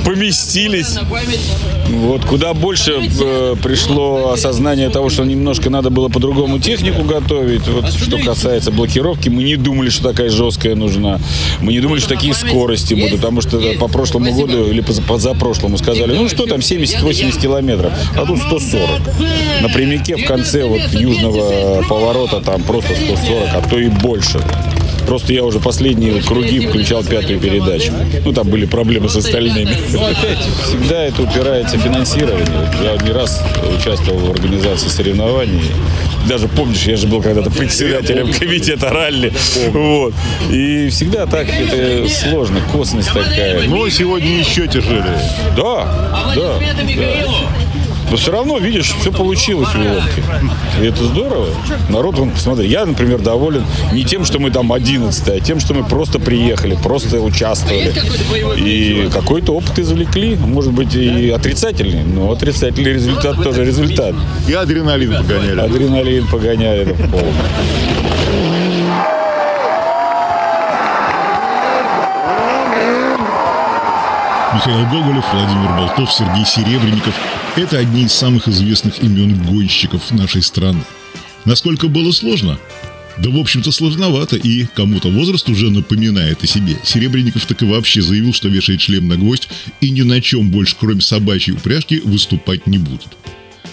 поместились. 0.06 0.98
Вот. 1.88 2.24
Куда 2.26 2.54
больше 2.54 2.94
э, 3.00 3.56
пришло 3.62 4.32
осознание 4.32 4.90
того, 4.90 5.10
что 5.10 5.24
немножко 5.24 5.70
надо 5.70 5.90
было 5.90 6.08
по-другому 6.10 6.60
технику 6.60 7.04
готовить. 7.04 7.68
Вот, 7.68 7.92
что 7.92 8.18
касается 8.18 8.72
блокировки, 8.72 9.30
мы 9.30 9.44
не 9.44 9.56
думали, 9.56 9.90
что 9.90 10.10
такая 10.10 10.30
жесткая 10.30 10.76
нужна. 10.76 11.20
Мы 11.62 11.74
не 11.74 11.80
думали, 11.80 12.00
что 12.00 12.10
такие 12.10 12.34
скорости 12.34 12.94
будут, 12.94 13.18
потому 13.18 13.42
что 13.42 13.60
по 13.80 13.88
прошлому 13.88 14.34
году 14.34 14.70
или 14.70 14.82
позапрошлому 14.82 15.78
сказали, 15.78 16.14
ну 16.14 16.28
что 16.30 16.46
там, 16.46 16.60
70-80 16.60 17.42
километров, 17.42 17.94
а 18.16 18.26
тут 18.26 18.40
140. 18.40 18.90
На 19.62 19.70
прямике 19.70 20.16
в 20.16 20.26
конце 20.26 20.64
вот 20.66 20.94
южного 20.94 21.84
поворота 21.84 22.42
там 22.42 22.64
просто 22.64 22.96
140, 22.96 23.50
а 23.56 23.62
то 23.68 23.78
и 23.80 23.88
больше. 23.90 24.40
Просто 25.08 25.34
я 25.34 25.44
уже 25.44 25.60
последние 25.60 26.22
круги 26.22 26.60
включал 26.60 27.04
пятую 27.04 27.40
передачу. 27.40 27.92
Ну, 28.24 28.34
там 28.34 28.48
были 28.48 28.66
проблемы 28.66 29.10
с 29.10 29.16
остальными. 29.16 29.76
Ну, 29.92 30.04
опять, 30.06 30.40
всегда 30.64 31.04
это 31.04 31.24
упирается 31.24 31.78
в 31.78 31.82
финансирование. 31.82 32.46
Я 32.84 33.06
не 33.06 33.12
раз 33.12 33.44
участвовал 33.78 34.20
в 34.20 34.32
организации 34.32 34.88
соревнований. 34.88 35.62
Даже 36.28 36.48
помнишь, 36.48 36.84
я 36.84 36.96
же 36.96 37.08
был 37.08 37.22
когда-то 37.22 37.50
председателем 37.50 38.32
комитета 38.34 38.90
ралли. 38.90 39.34
Вот. 39.72 40.14
И 40.52 40.90
всегда 40.90 41.26
так 41.26 41.48
это 41.50 42.08
сложно, 42.10 42.60
косность 42.72 43.12
такая. 43.12 43.68
Но 43.68 43.90
сегодня 43.90 44.40
еще 44.40 44.68
тяжелее. 44.68 45.20
Да, 45.56 46.12
да, 46.36 46.60
да. 46.60 47.69
Но 48.10 48.18
все 48.18 48.32
равно, 48.32 48.58
видишь, 48.58 48.96
все 49.00 49.12
получилось 49.12 49.70
у 49.76 49.80
лодки. 49.80 50.24
И 50.82 50.86
это 50.86 51.04
здорово. 51.04 51.48
Народ, 51.90 52.20
он, 52.20 52.32
посмотри, 52.32 52.68
я, 52.68 52.86
например, 52.86 53.20
доволен 53.20 53.64
не 53.92 54.04
тем, 54.04 54.26
что 54.26 54.40
мы 54.40 54.50
там 54.50 54.74
11 54.74 55.28
а 55.28 55.40
тем, 55.40 55.60
что 55.60 55.74
мы 55.74 55.84
просто 55.84 56.20
приехали, 56.20 56.76
просто 56.76 57.22
участвовали. 57.22 57.94
И 58.58 59.10
какой-то 59.14 59.54
опыт 59.54 59.78
извлекли. 59.78 60.36
Может 60.36 60.74
быть, 60.74 60.96
и 60.96 61.30
отрицательный, 61.30 62.04
но 62.04 62.32
отрицательный 62.32 62.94
результат 62.94 63.42
тоже 63.44 63.64
результат. 63.64 64.16
И 64.48 64.54
адреналин 64.54 65.16
погоняли. 65.16 65.60
Адреналин 65.60 66.28
погоняли. 66.28 66.96
Михаил 74.56 74.86
Гоголев, 74.88 75.26
Владимир 75.32 75.70
Болтов, 75.78 76.12
Сергей 76.12 76.46
Серебренников– 76.46 77.14
это 77.60 77.78
одни 77.78 78.04
из 78.06 78.14
самых 78.14 78.48
известных 78.48 79.04
имен 79.04 79.44
гонщиков 79.44 80.12
нашей 80.12 80.42
страны. 80.42 80.82
Насколько 81.44 81.90
было 81.90 82.12
сложно? 82.12 82.58
Да, 83.18 83.30
в 83.30 83.38
общем-то, 83.38 83.72
сложновато, 83.74 84.38
и 84.38 84.66
кому-то 84.66 85.10
возраст 85.10 85.50
уже 85.50 85.70
напоминает 85.70 86.42
о 86.42 86.48
себе. 86.48 86.78
Серебренников 86.86 87.46
так 87.46 87.62
и 87.62 87.66
вообще 87.66 88.02
заявил, 88.02 88.34
что 88.34 88.48
вешает 88.48 88.80
шлем 88.80 89.10
на 89.10 89.18
гвоздь 89.18 89.50
и 89.82 89.90
ни 89.90 90.04
на 90.04 90.22
чем 90.22 90.52
больше, 90.52 90.78
кроме 90.80 91.02
собачьей 91.02 91.58
упряжки, 91.58 92.00
выступать 92.00 92.66
не 92.66 92.78
будет. 92.78 93.10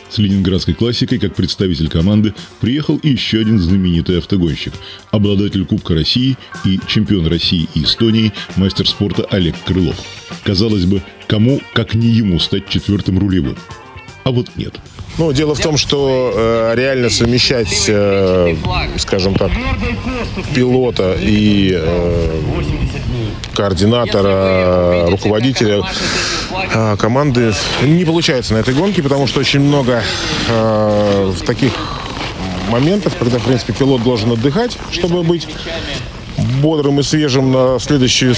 С 0.09 0.19
ленинградской 0.19 0.75
классикой, 0.75 1.19
как 1.19 1.35
представитель 1.35 1.89
команды, 1.89 2.33
приехал 2.61 2.97
и 2.99 3.11
еще 3.11 3.41
один 3.41 3.59
знаменитый 3.59 4.19
автогонщик, 4.19 4.73
обладатель 5.11 5.65
Кубка 5.65 5.95
России 5.95 6.37
и 6.65 6.79
чемпион 6.87 7.27
России 7.27 7.69
и 7.75 7.83
Эстонии, 7.83 8.33
мастер 8.57 8.89
спорта 8.89 9.27
Олег 9.31 9.57
Крылов. 9.65 9.97
Казалось 10.45 10.85
бы, 10.85 11.03
кому, 11.27 11.61
как 11.75 11.95
не 11.95 12.09
ему, 12.09 12.39
стать 12.39 12.69
четвертым 12.69 13.19
рулевым? 13.19 13.57
А 14.25 14.31
вот 14.31 14.49
нет. 14.57 14.75
Ну, 15.19 15.33
дело 15.33 15.55
в 15.55 15.61
том, 15.61 15.77
что 15.77 16.33
э, 16.35 16.75
реально 16.75 17.11
совмещать, 17.11 17.85
э, 17.89 18.57
скажем 18.99 19.35
так, 19.35 19.51
пилота 20.55 21.17
и 21.19 21.71
э, 21.75 22.43
координатора, 23.55 25.09
руководителя 25.09 25.83
э, 26.73 26.97
команды 26.99 27.53
не 27.83 28.05
получается 28.05 28.55
на 28.55 28.59
этой 28.59 28.75
гонке, 28.75 29.03
потому 29.03 29.27
что 29.27 29.41
очень 29.41 29.61
много 29.61 30.03
э, 30.49 31.33
таких 31.47 31.73
моментов, 32.71 33.15
когда, 33.19 33.39
в 33.39 33.45
принципе, 33.45 33.73
пилот 33.73 34.03
должен 34.03 34.33
отдыхать, 34.33 34.77
чтобы 34.91 35.23
быть 35.23 35.49
бодрым 36.63 37.01
и 37.01 37.03
свежим 37.03 37.53
на 37.53 37.79
следующую 37.79 38.35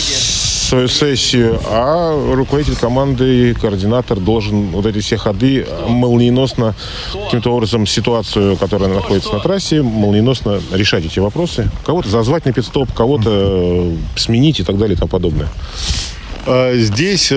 свою 0.68 0.88
сессию, 0.88 1.58
а 1.70 2.34
руководитель 2.34 2.76
команды 2.76 3.50
и 3.50 3.54
координатор 3.54 4.20
должен 4.20 4.68
вот 4.68 4.84
эти 4.84 4.98
все 4.98 5.16
ходы 5.16 5.66
молниеносно, 5.88 6.74
каким-то 7.24 7.54
образом 7.54 7.86
ситуацию, 7.86 8.54
которая 8.58 8.90
находится 8.90 9.32
на 9.32 9.40
трассе, 9.40 9.80
молниеносно 9.80 10.60
решать 10.72 11.06
эти 11.06 11.20
вопросы. 11.20 11.70
Кого-то 11.86 12.10
зазвать 12.10 12.44
на 12.44 12.52
пидстоп, 12.52 12.92
кого-то 12.92 13.92
сменить 14.16 14.60
и 14.60 14.62
так 14.62 14.76
далее 14.76 14.94
и 14.94 14.98
тому 14.98 15.08
подобное. 15.08 15.48
А 16.50 16.74
здесь 16.76 17.28
э, 17.30 17.34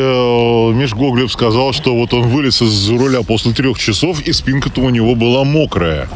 Миш 0.74 0.94
Гоглев 0.94 1.30
сказал, 1.34 1.74
что 1.74 1.94
вот 1.94 2.14
он 2.14 2.30
вылез 2.30 2.62
из 2.62 2.90
руля 2.90 3.24
после 3.24 3.52
трех 3.52 3.78
часов, 3.78 4.22
и 4.22 4.32
спинка-то 4.32 4.80
у 4.80 4.90
него 4.90 5.16
была 5.16 5.44
мокрая. 5.44 6.08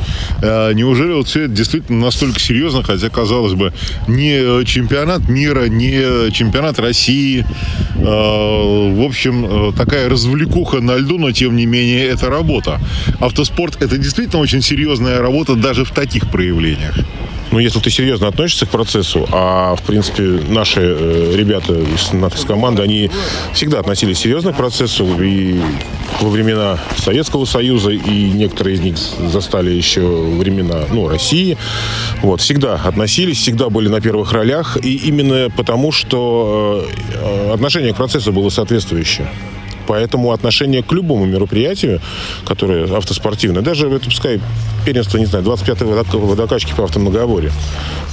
Э, 0.42 0.72
неужели 0.72 1.12
вот 1.12 1.28
все 1.28 1.42
это 1.42 1.54
действительно 1.54 2.06
настолько 2.06 2.40
серьезно, 2.40 2.84
хотя, 2.84 3.10
казалось 3.10 3.54
бы, 3.54 3.74
не 4.08 4.64
чемпионат 4.64 5.28
мира, 5.28 5.66
не 5.66 6.32
чемпионат 6.32 6.80
России. 6.80 7.46
Э, 7.96 8.02
в 8.02 9.06
общем, 9.06 9.74
такая 9.74 10.08
развлекуха 10.08 10.80
на 10.80 10.96
льду, 10.96 11.18
но 11.18 11.34
тем 11.34 11.58
не 11.58 11.66
менее 11.66 12.06
это 12.06 12.30
работа. 12.30 12.80
Автоспорт 13.20 13.82
это 13.82 13.98
действительно 13.98 14.42
очень 14.42 14.62
серьезная 14.62 15.20
работа 15.20 15.56
даже 15.56 15.84
в 15.84 15.92
таких 15.92 16.32
проявлениях. 16.32 16.96
Ну, 17.56 17.60
если 17.60 17.80
ты 17.80 17.90
серьезно 17.90 18.28
относишься 18.28 18.66
к 18.66 18.70
процессу, 18.70 19.26
а, 19.32 19.78
в 19.78 19.82
принципе, 19.84 20.24
наши 20.50 20.82
э, 20.82 21.36
ребята 21.38 21.74
из 21.74 22.12
нашей 22.12 22.46
команды, 22.46 22.82
они 22.82 23.10
всегда 23.54 23.80
относились 23.80 24.20
серьезно 24.20 24.52
к 24.52 24.58
процессу, 24.58 25.08
и 25.24 25.62
во 26.20 26.28
времена 26.28 26.78
Советского 26.98 27.46
Союза, 27.46 27.92
и 27.92 28.32
некоторые 28.32 28.76
из 28.76 28.82
них 28.82 28.98
застали 28.98 29.72
еще 29.72 30.02
времена, 30.02 30.82
ну, 30.92 31.08
России, 31.08 31.58
вот, 32.22 32.42
всегда 32.42 32.76
относились, 32.76 33.38
всегда 33.38 33.70
были 33.70 33.88
на 33.88 34.02
первых 34.02 34.34
ролях, 34.34 34.76
и 34.84 34.94
именно 35.08 35.50
потому, 35.50 35.94
что 35.94 36.86
э, 37.14 37.54
отношение 37.54 37.94
к 37.94 37.96
процессу 37.96 38.34
было 38.34 38.50
соответствующее. 38.50 39.30
Поэтому 39.88 40.32
отношение 40.32 40.84
к 40.84 40.92
любому 40.92 41.26
мероприятию, 41.26 42.02
которое 42.46 42.86
автоспортивное, 42.96 43.62
даже 43.62 43.88
это 43.90 44.06
пускай 44.06 44.40
первенство, 44.86 45.18
не 45.18 45.26
знаю, 45.26 45.46
25-й 45.46 46.18
водокачки 46.18 46.74
по 46.76 46.84
автомногоговоре. 46.84 47.52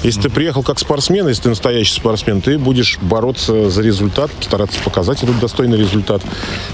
Если 0.03 0.23
ты 0.23 0.31
приехал 0.31 0.63
как 0.63 0.79
спортсмен, 0.79 1.29
если 1.29 1.45
ты 1.45 1.49
настоящий 1.51 1.95
спортсмен, 1.95 2.41
ты 2.41 2.59
будешь 2.59 2.99
бороться 3.01 3.71
за 3.71 3.83
результат, 3.83 4.31
стараться 4.41 4.81
показать 4.83 5.23
этот 5.23 5.39
достойный 5.39 5.79
результат, 5.79 6.23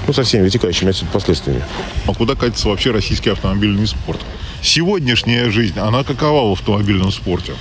ну, 0.06 0.12
со 0.12 0.22
всеми 0.22 0.42
вытекающими 0.42 0.90
отсюда 0.90 1.10
последствиями. 1.12 1.64
А 2.06 2.14
куда 2.14 2.34
катится 2.34 2.68
вообще 2.68 2.90
российский 2.90 3.30
автомобильный 3.30 3.86
спорт? 3.86 4.20
Сегодняшняя 4.62 5.50
жизнь, 5.50 5.78
она 5.78 6.04
какова 6.04 6.48
в 6.48 6.52
автомобильном 6.52 7.12
спорте? 7.12 7.52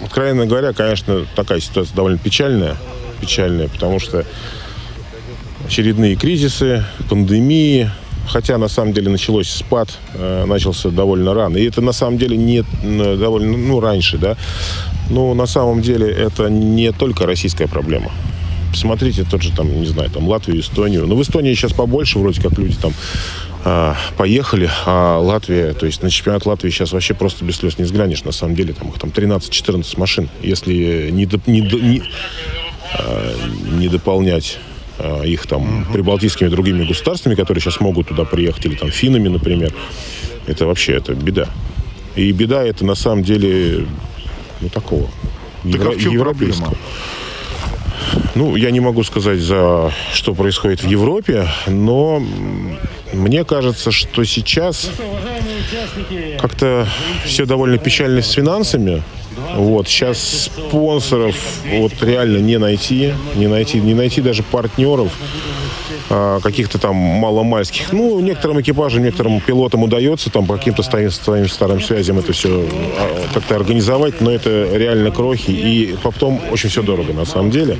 Откровенно 0.00 0.46
говоря, 0.46 0.72
конечно, 0.72 1.24
такая 1.34 1.60
ситуация 1.60 1.94
довольно 1.94 2.18
печальная, 2.18 2.76
печальная, 3.20 3.68
потому 3.68 4.00
что 4.00 4.26
очередные 5.66 6.14
кризисы, 6.16 6.84
пандемии, 7.08 7.90
хотя 8.26 8.58
на 8.58 8.68
самом 8.68 8.92
деле 8.92 9.10
началось 9.10 9.48
спад, 9.48 9.88
э, 10.14 10.44
начался 10.46 10.90
довольно 10.90 11.34
рано. 11.34 11.56
И 11.56 11.64
это 11.64 11.80
на 11.80 11.92
самом 11.92 12.18
деле 12.18 12.36
не 12.36 12.64
довольно, 12.82 13.56
ну, 13.56 13.80
раньше, 13.80 14.18
да. 14.18 14.36
Но 15.10 15.34
на 15.34 15.46
самом 15.46 15.82
деле 15.82 16.08
это 16.10 16.48
не 16.48 16.92
только 16.92 17.26
российская 17.26 17.68
проблема. 17.68 18.10
Посмотрите 18.70 19.24
тот 19.24 19.42
же 19.42 19.52
там, 19.52 19.68
не 19.80 19.86
знаю, 19.86 20.10
там 20.10 20.26
Латвию, 20.28 20.60
Эстонию. 20.60 21.06
Ну, 21.06 21.16
в 21.16 21.22
Эстонии 21.22 21.54
сейчас 21.54 21.72
побольше 21.72 22.18
вроде 22.18 22.42
как 22.42 22.58
люди 22.58 22.76
там 22.76 22.92
э, 23.64 23.94
поехали, 24.16 24.68
а 24.84 25.18
Латвия, 25.18 25.74
то 25.74 25.86
есть 25.86 26.02
на 26.02 26.10
чемпионат 26.10 26.44
Латвии 26.44 26.70
сейчас 26.70 26.92
вообще 26.92 27.14
просто 27.14 27.44
без 27.44 27.56
слез 27.56 27.78
не 27.78 27.84
взглянешь. 27.84 28.24
На 28.24 28.32
самом 28.32 28.56
деле 28.56 28.72
там 28.72 28.88
их 28.88 28.98
там 28.98 29.10
13-14 29.10 29.98
машин, 29.98 30.28
если 30.42 31.10
не, 31.10 31.26
до, 31.26 31.40
не, 31.46 31.60
не, 31.60 32.02
э, 32.98 33.34
не 33.78 33.88
дополнять 33.88 34.58
Э, 34.58 34.73
их 35.24 35.46
там 35.46 35.82
угу. 35.82 35.92
прибалтийскими 35.92 36.48
другими 36.48 36.84
государствами, 36.84 37.34
которые 37.34 37.60
сейчас 37.60 37.80
могут 37.80 38.08
туда 38.08 38.24
приехать, 38.24 38.64
или 38.66 38.76
там 38.76 38.90
финами, 38.90 39.28
например. 39.28 39.72
Это 40.46 40.66
вообще 40.66 40.92
это 40.94 41.14
беда. 41.14 41.48
И 42.16 42.30
беда 42.32 42.62
это 42.62 42.84
на 42.84 42.94
самом 42.94 43.24
деле 43.24 43.86
ну 44.60 44.68
такого 44.68 45.08
так 45.62 45.72
евро- 45.72 45.94
а 45.96 46.00
европейского. 46.00 46.64
Проблема? 46.64 46.78
Ну, 48.34 48.56
я 48.56 48.70
не 48.70 48.80
могу 48.80 49.02
сказать, 49.04 49.40
за 49.40 49.92
что 50.12 50.34
происходит 50.34 50.82
в 50.82 50.88
Европе, 50.88 51.48
но 51.66 52.22
мне 53.12 53.44
кажется, 53.44 53.90
что 53.90 54.24
сейчас 54.24 54.90
как-то 56.40 56.86
все 57.24 57.46
довольно 57.46 57.78
печально 57.78 58.22
с 58.22 58.30
финансами. 58.30 59.02
Вот, 59.56 59.88
сейчас 59.88 60.48
спонсоров 60.56 61.36
вот 61.72 61.92
реально 62.02 62.38
не 62.38 62.58
найти, 62.58 63.12
не 63.34 63.46
найти, 63.46 63.80
не 63.80 63.94
найти 63.94 64.20
даже 64.20 64.42
партнеров 64.42 65.12
каких-то 66.08 66.78
там 66.78 66.94
маломальских. 66.94 67.92
Ну, 67.92 68.20
некоторым 68.20 68.60
экипажам, 68.60 69.02
некоторым 69.02 69.40
пилотам 69.40 69.82
удается 69.82 70.30
там 70.30 70.46
по 70.46 70.56
каким-то 70.56 70.82
своим, 70.82 71.10
своим 71.10 71.48
старым 71.48 71.80
связям 71.80 72.18
это 72.18 72.32
все 72.32 72.66
а, 72.98 73.26
как-то 73.32 73.56
организовать, 73.56 74.20
но 74.20 74.30
это 74.30 74.68
реально 74.72 75.10
крохи. 75.10 75.50
И 75.50 75.96
потом 76.02 76.40
очень 76.50 76.68
все 76.68 76.82
дорого 76.82 77.12
на 77.12 77.24
самом 77.24 77.50
деле. 77.50 77.78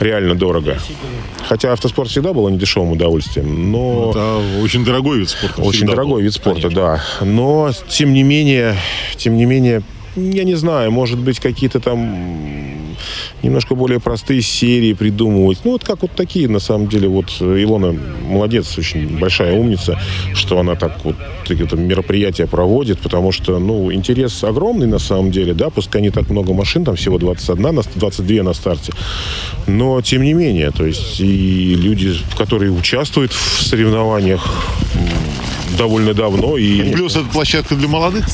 Реально 0.00 0.34
дорого. 0.34 0.78
Хотя 1.46 1.72
автоспорт 1.72 2.10
всегда 2.10 2.32
был 2.32 2.48
недешевым 2.48 2.92
удовольствием, 2.92 3.72
но... 3.72 4.10
Это 4.10 4.62
очень 4.62 4.84
дорогой 4.84 5.18
вид 5.18 5.30
спорта. 5.30 5.62
Очень 5.62 5.86
дорогой 5.86 6.16
был. 6.16 6.20
вид 6.20 6.34
спорта, 6.34 6.62
Конечно. 6.62 6.82
да. 7.20 7.24
Но, 7.24 7.70
тем 7.88 8.12
не 8.12 8.22
менее, 8.22 8.76
тем 9.16 9.36
не 9.36 9.44
менее, 9.44 9.82
я 10.14 10.44
не 10.44 10.54
знаю, 10.54 10.90
может 10.92 11.18
быть, 11.18 11.40
какие-то 11.40 11.80
там 11.80 12.77
немножко 13.42 13.74
более 13.74 14.00
простые 14.00 14.42
серии 14.42 14.92
придумывать. 14.92 15.60
Ну, 15.64 15.72
вот 15.72 15.84
как 15.84 16.02
вот 16.02 16.12
такие, 16.12 16.48
на 16.48 16.58
самом 16.58 16.88
деле, 16.88 17.08
вот 17.08 17.30
Илона 17.40 17.96
молодец, 18.28 18.76
очень 18.78 19.18
большая 19.18 19.54
умница, 19.54 19.98
что 20.34 20.58
она 20.58 20.74
так 20.74 21.04
вот 21.04 21.16
это 21.48 21.76
мероприятие 21.76 22.46
проводит, 22.46 22.98
потому 23.00 23.32
что, 23.32 23.58
ну, 23.58 23.92
интерес 23.92 24.44
огромный 24.44 24.86
на 24.86 24.98
самом 24.98 25.30
деле, 25.30 25.54
да, 25.54 25.70
пускай 25.70 26.02
не 26.02 26.10
так 26.10 26.28
много 26.28 26.52
машин, 26.52 26.84
там 26.84 26.96
всего 26.96 27.18
21, 27.18 27.82
22 27.94 28.42
на 28.42 28.52
старте, 28.52 28.92
но 29.66 30.00
тем 30.02 30.22
не 30.22 30.34
менее, 30.34 30.70
то 30.70 30.84
есть 30.84 31.20
и 31.20 31.74
люди, 31.74 32.12
которые 32.36 32.70
участвуют 32.70 33.32
в 33.32 33.62
соревнованиях 33.62 34.46
довольно 35.78 36.12
давно. 36.12 36.56
И, 36.58 36.92
Плюс 36.92 37.16
это 37.16 37.26
площадка 37.26 37.74
для 37.76 37.88
молодых? 37.88 38.26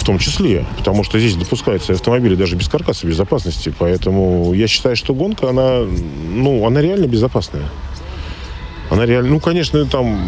В 0.00 0.04
том 0.04 0.18
числе, 0.18 0.64
потому 0.78 1.04
что 1.04 1.18
здесь 1.18 1.34
допускаются 1.34 1.92
автомобили 1.92 2.34
даже 2.34 2.56
без 2.56 2.68
каркаса 2.68 3.06
безопасности, 3.06 3.70
поэтому 3.78 4.54
я 4.54 4.66
считаю, 4.66 4.96
что 4.96 5.12
гонка, 5.12 5.50
она, 5.50 5.80
ну, 5.80 6.66
она 6.66 6.80
реально 6.80 7.06
безопасная. 7.06 7.68
Она 8.88 9.04
реально, 9.04 9.28
ну, 9.28 9.40
конечно, 9.40 9.84
там 9.84 10.18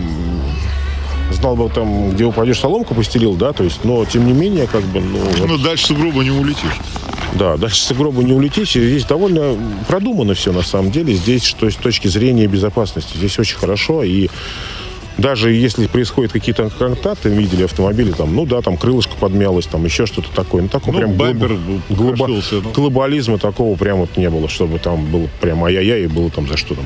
знал 1.31 1.57
бы 1.57 1.71
там, 1.71 2.11
где 2.11 2.25
упадешь, 2.25 2.59
соломку 2.59 2.95
постелил, 2.95 3.35
да, 3.35 3.55
то 3.55 3.65
есть, 3.65 3.83
но 3.83 4.05
тем 4.05 4.27
не 4.27 4.35
менее, 4.35 4.67
как 4.67 4.83
бы, 4.83 5.01
ну... 5.01 5.19
Вот, 5.19 5.49
ну, 5.49 5.57
дальше 5.57 5.87
сугроба 5.87 6.23
не 6.23 6.31
улетишь. 6.31 6.79
Да, 7.35 7.57
дальше 7.57 7.77
с 7.77 7.85
сугроба 7.85 8.23
не 8.23 8.35
улетишь. 8.35 8.77
И 8.77 8.87
здесь 8.87 9.07
довольно 9.07 9.57
продумано 9.89 10.35
все 10.35 10.53
на 10.53 10.63
самом 10.63 10.91
деле. 10.91 11.15
Здесь, 11.15 11.45
что 11.45 11.71
с 11.71 11.77
точки 11.77 12.09
зрения 12.09 12.47
безопасности, 12.47 13.17
здесь 13.17 13.39
очень 13.39 13.57
хорошо. 13.57 14.03
И 14.03 14.29
даже 15.19 15.53
если 15.53 15.87
происходят 15.87 16.33
какие-то 16.33 16.71
контакты, 16.71 17.29
видели 17.29 17.65
автомобили, 17.65 18.13
там, 18.13 18.35
ну 18.35 18.47
да, 18.47 18.61
там 18.63 18.77
крылышко 18.77 19.15
подмялось, 19.19 19.67
там 19.67 19.85
еще 19.85 20.07
что-то 20.07 20.31
такое. 20.35 20.63
Ну, 20.63 20.69
такого 20.69 20.93
ну, 20.93 20.99
прям 20.99 21.13
бампер 21.15 21.53
глоба- 21.89 22.17
глоба- 22.17 22.43
ну. 22.51 22.71
глобализма 22.73 23.39
такого 23.39 23.77
прям 23.77 23.99
вот 23.99 24.17
не 24.17 24.31
было, 24.31 24.49
чтобы 24.49 24.79
там 24.79 25.05
было 25.11 25.29
прям 25.41 25.65
ай-яй-яй 25.65 26.05
и 26.05 26.07
было 26.07 26.31
там 26.31 26.49
за 26.49 26.57
что 26.57 26.75
там 26.75 26.85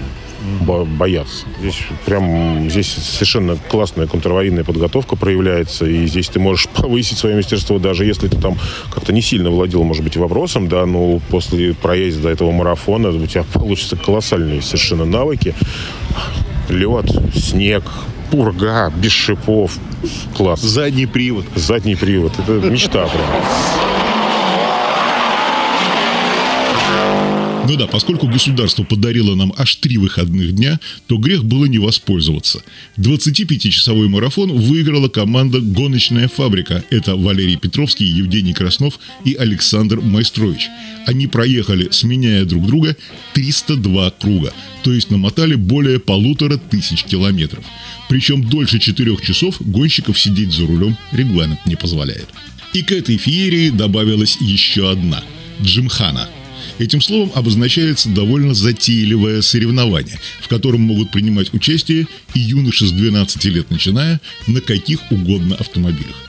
бо- 0.63 0.85
бояться. 0.85 1.47
Здесь 1.61 1.79
прям, 2.05 2.69
здесь 2.71 2.89
совершенно 2.89 3.57
классная 3.69 4.07
контраварийная 4.07 4.65
подготовка 4.65 5.17
проявляется, 5.17 5.87
и 5.87 6.07
здесь 6.07 6.29
ты 6.29 6.41
можешь 6.41 6.69
повысить 6.75 7.19
свое 7.19 7.37
мастерство, 7.37 7.79
даже 7.79 8.05
если 8.05 8.29
ты 8.29 8.37
там 8.41 8.59
как-то 8.93 9.13
не 9.13 9.23
сильно 9.23 9.51
владел, 9.51 9.83
может 9.85 10.03
быть, 10.03 10.17
вопросом, 10.17 10.69
да, 10.69 10.87
но 10.87 11.21
после 11.31 11.75
проезда 11.75 12.31
этого 12.31 12.51
марафона 12.51 13.11
у 13.11 13.27
тебя 13.27 13.45
получатся 13.53 13.97
колоссальные 13.97 14.63
совершенно 14.63 15.05
навыки. 15.05 15.55
Лед, 16.69 17.07
снег, 17.35 17.85
пурга, 18.31 18.93
без 18.97 19.13
шипов. 19.13 19.73
Класс. 20.37 20.61
Задний 20.61 21.07
привод. 21.07 21.45
Задний 21.55 21.97
привод. 21.97 22.33
Это 22.39 22.53
мечта 22.71 23.07
прям. 23.07 24.06
Ну 27.69 27.75
да, 27.75 27.89
поскольку 27.89 28.29
государство 28.29 28.85
подарило 28.85 29.35
нам 29.35 29.53
аж 29.57 29.75
три 29.77 29.99
выходных 29.99 30.53
дня, 30.53 30.79
то 31.09 31.17
грех 31.19 31.45
было 31.45 31.65
не 31.65 31.79
воспользоваться. 31.79 32.63
25-часовой 32.97 34.09
марафон 34.09 34.53
выиграла 34.53 35.09
команда 35.09 35.61
«Гоночная 35.61 36.29
фабрика». 36.29 36.85
Это 36.91 37.17
Валерий 37.17 37.57
Петровский, 37.57 38.05
Евгений 38.05 38.53
Краснов 38.53 39.01
и 39.25 39.35
Александр 39.35 40.01
Майстрович. 40.01 40.69
Они 41.07 41.27
проехали, 41.27 41.89
сменяя 41.91 42.45
друг 42.45 42.67
друга, 42.67 42.97
302 43.35 44.11
круга, 44.13 44.53
то 44.85 44.93
есть 44.93 45.11
намотали 45.11 45.57
более 45.57 45.99
полутора 45.99 46.59
тысяч 46.59 47.03
километров. 47.03 47.65
Причем 48.09 48.45
дольше 48.45 48.79
четырех 48.79 49.23
часов 49.23 49.57
гонщиков 49.61 50.21
сидеть 50.21 50.53
за 50.53 50.67
рулем 50.67 50.97
регламент 51.11 51.67
не 51.67 51.75
позволяет. 51.75 52.29
И 52.75 52.83
к 52.83 52.93
этой 52.93 53.17
феерии 53.17 53.71
добавилась 53.71 54.37
еще 54.41 54.89
одна– 54.89 55.25
Джимхана– 55.63 56.29
Этим 56.79 57.01
словом 57.01 57.33
обозначается 57.35 58.11
довольно 58.11 58.55
затейливое 58.55 59.41
соревнование, 59.41 60.19
в 60.41 60.49
котором 60.49 60.83
могут 60.83 61.11
принимать 61.11 61.55
участие 61.55 62.07
и 62.35 62.41
юноши 62.41 62.87
с 62.87 62.93
12 62.93 63.45
лет 63.47 63.71
начиная 63.71 64.21
на 64.47 64.61
каких 64.61 65.11
угодно 65.11 65.57
автомобилях. 65.57 66.26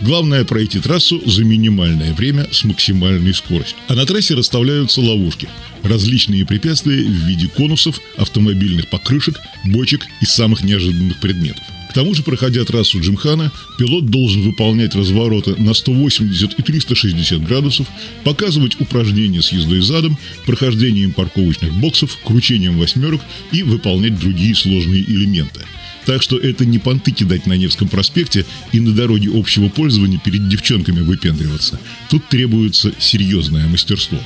Главное 0.00 0.44
пройти 0.44 0.78
трассу 0.78 1.22
за 1.24 1.44
минимальное 1.44 2.12
время 2.12 2.48
с 2.52 2.64
максимальной 2.64 3.34
скоростью. 3.34 3.76
А 3.88 3.94
на 3.94 4.04
трассе 4.06 4.34
расставляются 4.34 5.00
ловушки. 5.00 5.48
Различные 5.82 6.44
препятствия 6.44 7.02
в 7.02 7.26
виде 7.26 7.48
конусов, 7.48 8.00
автомобильных 8.16 8.88
покрышек, 8.88 9.40
бочек 9.64 10.04
и 10.20 10.26
самых 10.26 10.62
неожиданных 10.62 11.18
предметов 11.20 11.64
тому 11.96 12.12
же, 12.12 12.22
проходя 12.22 12.62
трассу 12.66 13.00
Джимхана, 13.00 13.50
пилот 13.78 14.04
должен 14.10 14.42
выполнять 14.42 14.94
развороты 14.94 15.54
на 15.56 15.72
180 15.72 16.52
и 16.58 16.62
360 16.62 17.42
градусов, 17.42 17.86
показывать 18.22 18.78
упражнения 18.78 19.40
с 19.40 19.50
ездой 19.50 19.80
задом, 19.80 20.18
прохождением 20.44 21.12
парковочных 21.12 21.72
боксов, 21.72 22.18
кручением 22.22 22.78
восьмерок 22.78 23.22
и 23.50 23.62
выполнять 23.62 24.20
другие 24.20 24.54
сложные 24.54 25.04
элементы. 25.04 25.62
Так 26.06 26.22
что 26.22 26.38
это 26.38 26.64
не 26.64 26.78
понты 26.78 27.10
кидать 27.10 27.46
на 27.46 27.54
Невском 27.54 27.88
проспекте 27.88 28.46
и 28.72 28.80
на 28.80 28.92
дороге 28.92 29.30
общего 29.34 29.68
пользования 29.68 30.18
перед 30.18 30.48
девчонками 30.48 31.00
выпендриваться. 31.00 31.78
Тут 32.08 32.28
требуется 32.28 32.92
серьезное 32.98 33.66
мастерство. 33.66 34.18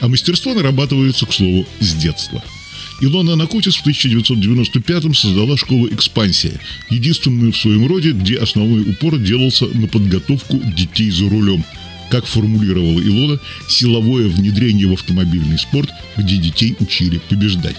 А 0.00 0.08
мастерство 0.08 0.54
нарабатывается, 0.54 1.26
к 1.26 1.32
слову, 1.32 1.66
с 1.80 1.94
детства– 1.94 2.42
Илона 3.00 3.34
Анакутис 3.34 3.76
в 3.76 3.86
1995-м 3.86 5.14
создала 5.14 5.56
школу 5.56 5.88
«Экспансия», 5.88 6.60
единственную 6.90 7.52
в 7.52 7.56
своем 7.56 7.86
роде, 7.86 8.10
где 8.10 8.36
основной 8.36 8.82
упор 8.82 9.18
делался 9.18 9.66
на 9.66 9.86
подготовку 9.86 10.60
детей 10.76 11.10
за 11.10 11.28
рулем. 11.28 11.64
Как 12.10 12.26
формулировала 12.26 13.00
Илона, 13.00 13.38
силовое 13.68 14.28
внедрение 14.28 14.88
в 14.88 14.94
автомобильный 14.94 15.58
спорт, 15.58 15.90
где 16.16 16.38
детей 16.38 16.74
учили 16.80 17.20
побеждать. 17.28 17.76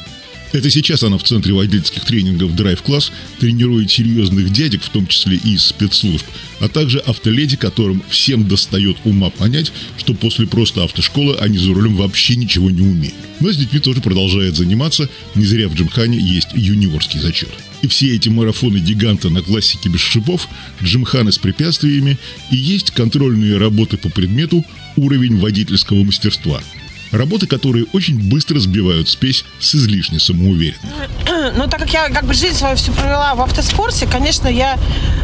Это 0.51 0.71
сейчас 0.71 1.03
она 1.03 1.19
в 1.19 1.23
центре 1.23 1.53
водительских 1.53 2.03
тренингов 2.05 2.51
Class 2.51 3.11
тренирует 3.39 3.91
серьезных 3.91 4.51
дядек, 4.51 4.81
в 4.81 4.89
том 4.89 5.05
числе 5.05 5.37
и 5.37 5.53
из 5.53 5.65
спецслужб, 5.65 6.25
а 6.59 6.67
также 6.67 6.97
автоледи, 6.99 7.55
которым 7.55 8.01
всем 8.09 8.47
достает 8.47 8.97
ума 9.03 9.29
понять, 9.29 9.71
что 9.97 10.15
после 10.15 10.47
просто 10.47 10.83
автошколы 10.83 11.35
они 11.35 11.59
за 11.59 11.71
рулем 11.71 11.95
вообще 11.95 12.35
ничего 12.35 12.71
не 12.71 12.81
умеют. 12.81 13.13
Но 13.39 13.51
с 13.51 13.57
детьми 13.57 13.79
тоже 13.79 14.01
продолжает 14.01 14.55
заниматься, 14.55 15.07
не 15.35 15.45
зря 15.45 15.69
в 15.69 15.75
Джимхане 15.75 16.19
есть 16.19 16.49
юниорский 16.55 17.19
зачет. 17.19 17.49
И 17.83 17.87
все 17.87 18.15
эти 18.15 18.27
марафоны 18.29 18.77
гиганта 18.79 19.29
на 19.29 19.41
классике 19.41 19.87
без 19.89 20.01
шипов, 20.01 20.47
джимханы 20.83 21.31
с 21.31 21.37
препятствиями 21.37 22.17
и 22.51 22.57
есть 22.57 22.91
контрольные 22.91 23.57
работы 23.57 23.97
по 23.97 24.09
предмету 24.09 24.65
уровень 24.97 25.37
водительского 25.37 26.03
мастерства– 26.03 26.61
Работы, 27.11 27.47
которые 27.47 27.85
очень 27.93 28.19
быстро 28.29 28.59
сбивают 28.59 29.09
спесь 29.09 29.45
с 29.59 29.75
излишней 29.75 30.19
самоуверенностью. 30.19 30.89
Ну, 31.57 31.67
так 31.67 31.79
как 31.79 31.93
я 31.93 32.09
как 32.09 32.25
бы 32.25 32.33
жизнь 32.33 32.55
свою 32.55 32.75
всю 32.75 32.91
провела 32.91 33.33
в 33.33 33.41
автоспорте, 33.41 34.07
конечно, 34.07 34.47
я, 34.47 34.77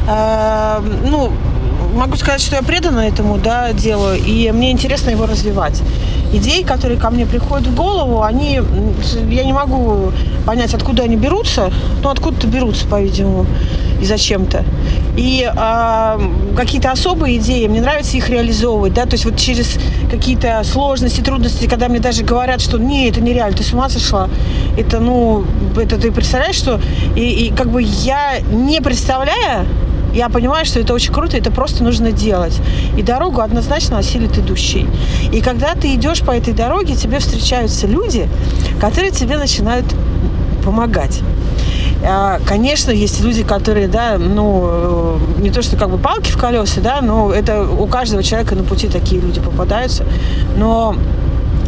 э, 0.07 1.09
ну, 1.09 1.31
могу 1.95 2.17
сказать, 2.17 2.41
что 2.41 2.55
я 2.55 2.61
предана 2.61 3.07
этому 3.07 3.37
да, 3.37 3.73
делу, 3.73 4.13
и 4.13 4.51
мне 4.51 4.71
интересно 4.71 5.09
его 5.09 5.25
развивать. 5.25 5.81
Идеи, 6.33 6.63
которые 6.63 6.99
ко 6.99 7.09
мне 7.09 7.25
приходят 7.25 7.67
в 7.67 7.75
голову, 7.75 8.21
они, 8.21 8.61
я 9.29 9.43
не 9.43 9.53
могу 9.53 10.11
понять, 10.45 10.73
откуда 10.73 11.03
они 11.03 11.15
берутся, 11.15 11.71
ну, 12.03 12.09
откуда-то 12.09 12.47
берутся, 12.47 12.85
по-видимому, 12.87 13.45
и 14.01 14.05
зачем-то. 14.05 14.65
И 15.15 15.49
э, 15.49 16.19
какие-то 16.57 16.91
особые 16.91 17.37
идеи, 17.37 17.67
мне 17.67 17.81
нравится 17.81 18.17
их 18.17 18.29
реализовывать, 18.29 18.93
да, 18.93 19.05
то 19.05 19.13
есть 19.13 19.23
вот 19.23 19.37
через 19.37 19.77
какие-то 20.11 20.61
сложности, 20.65 21.21
трудности, 21.21 21.67
когда 21.67 21.87
мне 21.87 21.99
даже 21.99 22.23
говорят, 22.23 22.59
что 22.59 22.77
не, 22.77 23.09
это 23.09 23.21
нереально, 23.21 23.55
ты 23.55 23.63
с 23.63 23.71
ума 23.71 23.87
сошла, 23.87 24.29
это, 24.77 24.99
ну, 24.99 25.45
это 25.77 25.97
ты 25.97 26.11
представляешь, 26.11 26.55
что, 26.55 26.81
и, 27.15 27.47
и 27.47 27.55
как 27.55 27.69
бы 27.69 27.81
я 27.81 28.39
не 28.51 28.81
представляя, 28.81 29.65
я 30.15 30.29
понимаю, 30.29 30.65
что 30.65 30.79
это 30.79 30.93
очень 30.93 31.13
круто, 31.13 31.37
это 31.37 31.51
просто 31.51 31.83
нужно 31.83 32.11
делать. 32.11 32.59
И 32.97 33.03
дорогу 33.03 33.41
однозначно 33.41 33.97
осилит 33.97 34.37
идущий. 34.37 34.87
И 35.31 35.41
когда 35.41 35.75
ты 35.75 35.93
идешь 35.93 36.21
по 36.21 36.31
этой 36.31 36.53
дороге, 36.53 36.95
тебе 36.95 37.19
встречаются 37.19 37.85
люди, 37.85 38.27
которые 38.79 39.11
тебе 39.11 39.37
начинают 39.37 39.85
помогать. 40.63 41.19
А, 42.03 42.39
конечно, 42.45 42.91
есть 42.91 43.21
люди, 43.21 43.43
которые, 43.43 43.87
да, 43.87 44.17
ну, 44.17 45.17
не 45.37 45.49
то, 45.49 45.61
что 45.61 45.75
как 45.75 45.89
бы 45.89 45.97
палки 45.97 46.31
в 46.31 46.37
колеса, 46.37 46.81
да, 46.81 47.01
но 47.01 47.31
это 47.31 47.63
у 47.63 47.85
каждого 47.87 48.23
человека 48.23 48.55
на 48.55 48.63
пути 48.63 48.87
такие 48.87 49.19
люди 49.19 49.41
попадаются. 49.41 50.05
Но 50.57 50.95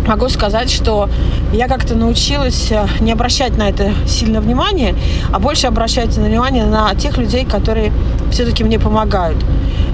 могу 0.07 0.29
сказать, 0.29 0.71
что 0.71 1.09
я 1.53 1.67
как-то 1.67 1.95
научилась 1.95 2.71
э, 2.71 2.87
не 2.99 3.11
обращать 3.11 3.57
на 3.57 3.69
это 3.69 3.91
сильно 4.07 4.41
внимания, 4.41 4.95
а 5.31 5.39
больше 5.39 5.67
обращать 5.67 6.17
внимание 6.17 6.65
на 6.65 6.93
тех 6.95 7.17
людей, 7.17 7.45
которые 7.45 7.91
все-таки 8.31 8.63
мне 8.63 8.79
помогают. 8.79 9.37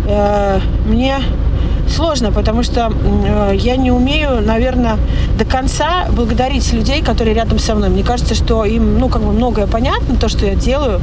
Э, 0.07 0.59
мне 0.85 1.17
сложно, 1.87 2.31
потому 2.31 2.63
что 2.63 2.91
э, 2.91 3.55
я 3.55 3.75
не 3.75 3.91
умею, 3.91 4.41
наверное, 4.41 4.97
до 5.37 5.45
конца 5.45 6.05
благодарить 6.11 6.71
людей, 6.73 7.01
которые 7.01 7.35
рядом 7.35 7.59
со 7.59 7.75
мной. 7.75 7.89
Мне 7.89 8.03
кажется, 8.03 8.35
что 8.35 8.65
им, 8.65 8.99
ну, 8.99 9.09
как 9.09 9.21
бы 9.21 9.31
многое 9.31 9.67
понятно, 9.67 10.15
то, 10.15 10.29
что 10.29 10.45
я 10.45 10.55
делаю, 10.55 11.01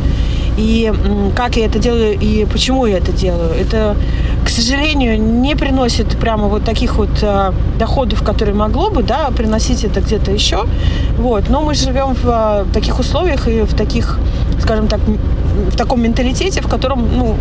и 0.56 0.92
как 1.36 1.56
я 1.56 1.66
это 1.66 1.78
делаю, 1.78 2.18
и 2.18 2.44
почему 2.44 2.86
я 2.86 2.98
это 2.98 3.12
делаю. 3.12 3.50
Это 3.58 3.96
к 4.44 4.48
сожалению, 4.48 5.20
не 5.20 5.54
приносит 5.54 6.18
прямо 6.18 6.48
вот 6.48 6.64
таких 6.64 6.96
вот 6.96 7.10
э, 7.22 7.52
доходов, 7.78 8.22
которые 8.22 8.54
могло 8.54 8.90
бы, 8.90 9.02
да, 9.02 9.30
приносить 9.30 9.84
это 9.84 10.00
где-то 10.00 10.30
еще. 10.30 10.64
Вот. 11.18 11.48
Но 11.48 11.60
мы 11.60 11.74
живем 11.74 12.14
в 12.14 12.24
э, 12.24 12.72
таких 12.72 12.98
условиях 12.98 13.48
и 13.48 13.62
в 13.62 13.74
таких, 13.74 14.18
скажем 14.60 14.88
так, 14.88 15.00
в 15.00 15.76
таком 15.76 16.02
менталитете, 16.02 16.60
в 16.60 16.68
котором, 16.68 17.08
ну, 17.16 17.36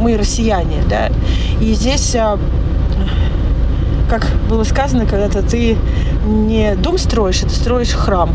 мы 0.00 0.16
россияне, 0.16 0.82
да. 0.88 1.10
И 1.60 1.74
здесь 1.74 2.14
э, 2.14 2.38
как 4.08 4.26
было 4.48 4.64
сказано 4.64 5.06
когда-то, 5.06 5.42
ты 5.42 5.76
не 6.26 6.74
дом 6.76 6.98
строишь, 6.98 7.42
а 7.42 7.46
ты 7.46 7.54
строишь 7.54 7.92
храм. 7.92 8.30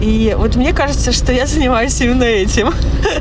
И 0.00 0.34
вот 0.38 0.56
мне 0.56 0.72
кажется, 0.72 1.12
что 1.12 1.32
я 1.32 1.46
занимаюсь 1.46 2.00
именно 2.00 2.24
этим. 2.24 2.72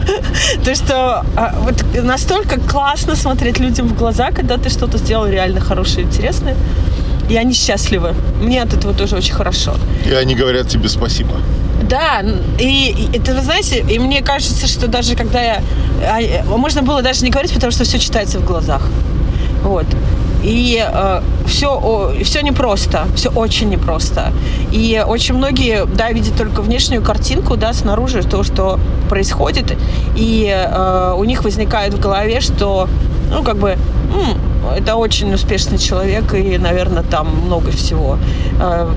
То, 0.63 0.76
что 0.76 1.26
а, 1.36 1.56
вот 1.60 1.84
настолько 2.04 2.60
классно 2.60 3.15
смотреть 3.15 3.60
людям 3.60 3.88
в 3.88 3.98
глаза, 3.98 4.32
когда 4.32 4.58
ты 4.58 4.70
что-то 4.70 4.98
сделал 4.98 5.28
реально 5.28 5.60
хорошее, 5.60 6.06
интересное. 6.06 6.56
И 7.30 7.36
они 7.36 7.54
счастливы. 7.54 8.15
Мне 8.42 8.62
от 8.63 8.74
этого 8.74 8.94
тоже 8.94 9.18
очень 9.18 9.34
хорошо. 9.34 9.76
И 10.06 10.12
они 10.12 10.36
говорят 10.36 10.70
тебе 10.70 10.89
спасибо. 10.89 11.36
Да, 11.84 12.24
и, 12.60 12.92
и 12.92 13.18
это, 13.18 13.34
вы 13.34 13.42
знаете, 13.42 13.86
и 13.89 14.00
мне 14.00 14.22
кажется, 14.22 14.68
что 14.68 14.88
даже 14.88 15.15
когда 15.15 15.42
я... 15.42 15.62
А, 16.04 16.44
можно 16.46 16.82
было 16.82 17.02
даже 17.02 17.24
не 17.24 17.30
говорить, 17.30 17.54
потому 17.54 17.72
что 17.72 17.84
все 17.84 18.00
читается 18.00 18.39
в 18.39 18.46
глазах. 18.46 18.82
Вот. 19.63 19.86
И 20.43 20.84
э, 20.86 21.21
все, 21.45 21.67
о, 21.67 22.13
все 22.23 22.41
непросто, 22.41 23.06
все 23.15 23.30
очень 23.30 23.69
непросто. 23.69 24.32
И 24.71 25.04
очень 25.06 25.36
многие, 25.36 25.86
да, 25.86 26.12
видят 26.12 26.38
только 26.38 26.62
внешнюю 26.62 27.02
картинку, 27.02 27.58
да, 27.58 27.73
снаружи 27.73 28.23
то, 28.23 28.43
что 28.43 28.80
происходит. 29.10 29.78
И 30.15 30.49
э, 30.49 31.13
у 31.17 31.23
них 31.23 31.43
возникает 31.43 31.93
в 31.93 31.99
голове, 31.99 32.41
что, 32.41 32.88
ну, 33.32 33.43
как 33.43 33.58
бы, 33.58 33.71
м, 33.71 34.78
это 34.78 34.95
очень 34.95 35.34
успешный 35.34 35.78
человек, 35.78 36.34
и, 36.34 36.58
наверное, 36.58 37.04
там 37.04 37.28
много 37.45 37.71
всего. 37.71 38.17
Э, 38.60 38.91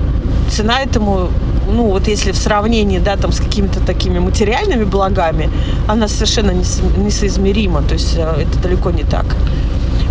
цена 0.49 0.81
этому 0.81 1.29
ну, 1.67 1.89
вот 1.89 2.07
если 2.07 2.31
в 2.31 2.37
сравнении, 2.37 2.99
да, 2.99 3.15
там, 3.15 3.31
с 3.31 3.39
какими-то 3.39 3.79
такими 3.79 4.19
материальными 4.19 4.83
благами, 4.83 5.49
она 5.87 6.07
совершенно 6.07 6.51
несоизмерима, 6.51 7.81
то 7.81 7.93
есть 7.93 8.15
э, 8.17 8.43
это 8.43 8.59
далеко 8.59 8.91
не 8.91 9.03
так. 9.03 9.25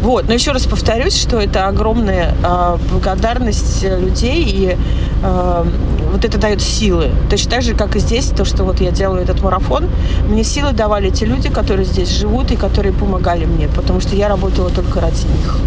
Вот. 0.02 0.26
Но 0.26 0.34
еще 0.34 0.50
раз 0.50 0.66
повторюсь, 0.66 1.16
что 1.16 1.40
это 1.40 1.68
огромная 1.68 2.34
э, 2.42 2.76
благодарность 2.90 3.84
людей, 3.84 4.42
и 4.44 4.76
э, 5.22 5.64
вот 6.10 6.24
это 6.24 6.38
дает 6.38 6.60
силы. 6.60 7.10
Точно 7.30 7.50
так 7.52 7.62
же, 7.62 7.74
как 7.74 7.94
и 7.94 8.00
здесь, 8.00 8.26
то, 8.26 8.44
что 8.44 8.64
вот 8.64 8.80
я 8.80 8.90
делаю 8.90 9.22
этот 9.22 9.40
марафон, 9.42 9.88
мне 10.28 10.42
силы 10.42 10.72
давали 10.72 11.10
те 11.10 11.24
люди, 11.24 11.48
которые 11.48 11.86
здесь 11.86 12.08
живут 12.08 12.50
и 12.50 12.56
которые 12.56 12.92
помогали 12.92 13.44
мне, 13.44 13.68
потому 13.68 14.00
что 14.00 14.16
я 14.16 14.28
работала 14.28 14.70
только 14.70 15.00
ради 15.00 15.24
них. 15.24 15.58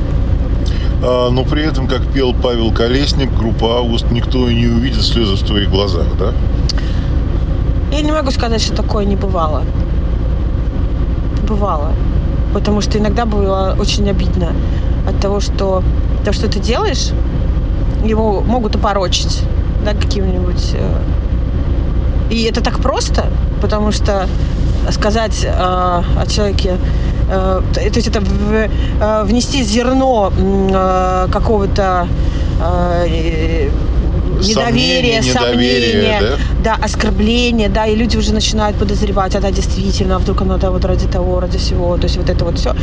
А, 1.02 1.30
но 1.30 1.46
при 1.46 1.64
этом, 1.64 1.88
как 1.88 2.06
пел 2.12 2.34
Павел 2.34 2.74
Колесник, 2.74 3.34
группа 3.34 3.78
«Август», 3.78 4.12
никто 4.12 4.50
и 4.50 4.56
не 4.56 4.68
увидит 4.68 5.02
слезы 5.02 5.36
в 5.36 5.48
твоих 5.48 5.70
глазах, 5.70 6.08
да? 6.20 6.34
Я 7.94 8.02
не 8.02 8.12
могу 8.12 8.32
сказать, 8.32 8.62
что 8.62 8.76
такое 8.76 9.06
не 9.06 9.16
бывало. 9.16 9.64
Бывало 11.48 11.94
потому 12.56 12.80
что 12.80 12.98
иногда 12.98 13.26
было 13.26 13.76
очень 13.78 14.10
обидно 14.10 14.54
от 15.06 15.20
того, 15.20 15.42
что 15.42 15.84
то, 16.24 16.32
что 16.32 16.48
ты 16.48 16.60
делаешь, 16.60 17.12
его 18.06 18.40
могут 18.40 18.78
опорочить, 18.78 19.42
да, 19.84 19.94
каким-нибудь. 19.94 20.72
Э, 20.74 21.02
и 22.30 22.44
это 22.44 22.62
так 22.62 22.80
просто, 22.80 23.26
потому 23.62 23.92
что 23.92 24.30
сказать 24.90 25.44
э, 25.44 25.52
о 25.52 26.26
человеке, 26.30 26.78
э, 27.30 27.62
то 27.74 27.82
есть 27.82 28.08
это 28.08 28.22
в, 28.22 28.54
э, 28.54 29.24
внести 29.26 29.62
зерно 29.62 30.32
э, 30.38 31.28
какого-то 31.34 32.08
э, 32.64 33.70
недоверие, 34.48 35.24
сомнение, 35.24 36.20
да? 36.22 36.76
да, 36.78 36.84
оскорбление, 36.84 37.70
да, 37.70 37.86
и 37.86 37.96
люди 37.96 38.18
уже 38.18 38.34
начинают 38.34 38.78
подозревать, 38.78 39.36
а 39.36 39.42
да, 39.42 39.52
действительно, 39.52 40.16
а 40.16 40.20
вдруг 40.20 40.42
оно 40.42 40.58
да, 40.58 40.72
вот 40.72 40.86
ради 40.86 41.08
того, 41.08 41.40
ради 41.40 41.58
всего, 41.58 41.98
то 41.98 42.04
есть 42.04 42.18
вот 42.18 42.30
это 42.30 42.46
вот 42.46 42.60
все. 42.60 42.76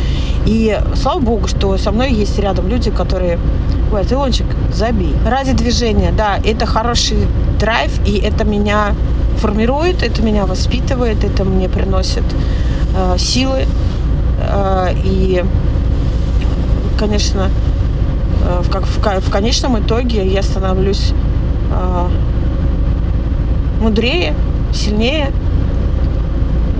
И 0.45 0.79
слава 0.95 1.19
богу, 1.19 1.47
что 1.47 1.77
со 1.77 1.91
мной 1.91 2.11
есть 2.11 2.37
рядом 2.39 2.67
люди, 2.67 2.91
которые, 2.91 3.39
ой, 3.91 4.03
ты, 4.03 4.17
Лончик, 4.17 4.45
забей. 4.73 5.13
Ради 5.25 5.53
движения, 5.53 6.13
да, 6.15 6.39
это 6.43 6.65
хороший 6.65 7.27
драйв, 7.59 7.91
и 8.05 8.17
это 8.17 8.43
меня 8.43 8.95
формирует, 9.37 10.03
это 10.03 10.21
меня 10.21 10.45
воспитывает, 10.45 11.23
это 11.23 11.43
мне 11.43 11.67
приносит 11.67 12.23
э, 12.95 13.17
силы, 13.17 13.65
э, 14.39 14.93
и, 15.03 15.43
конечно, 16.97 17.49
э, 18.45 18.61
в, 18.63 18.69
как, 18.69 18.85
в, 18.85 19.27
в 19.27 19.29
конечном 19.29 19.79
итоге 19.79 20.25
я 20.25 20.41
становлюсь 20.43 21.13
мудрее, 23.81 24.33
сильнее. 24.73 25.31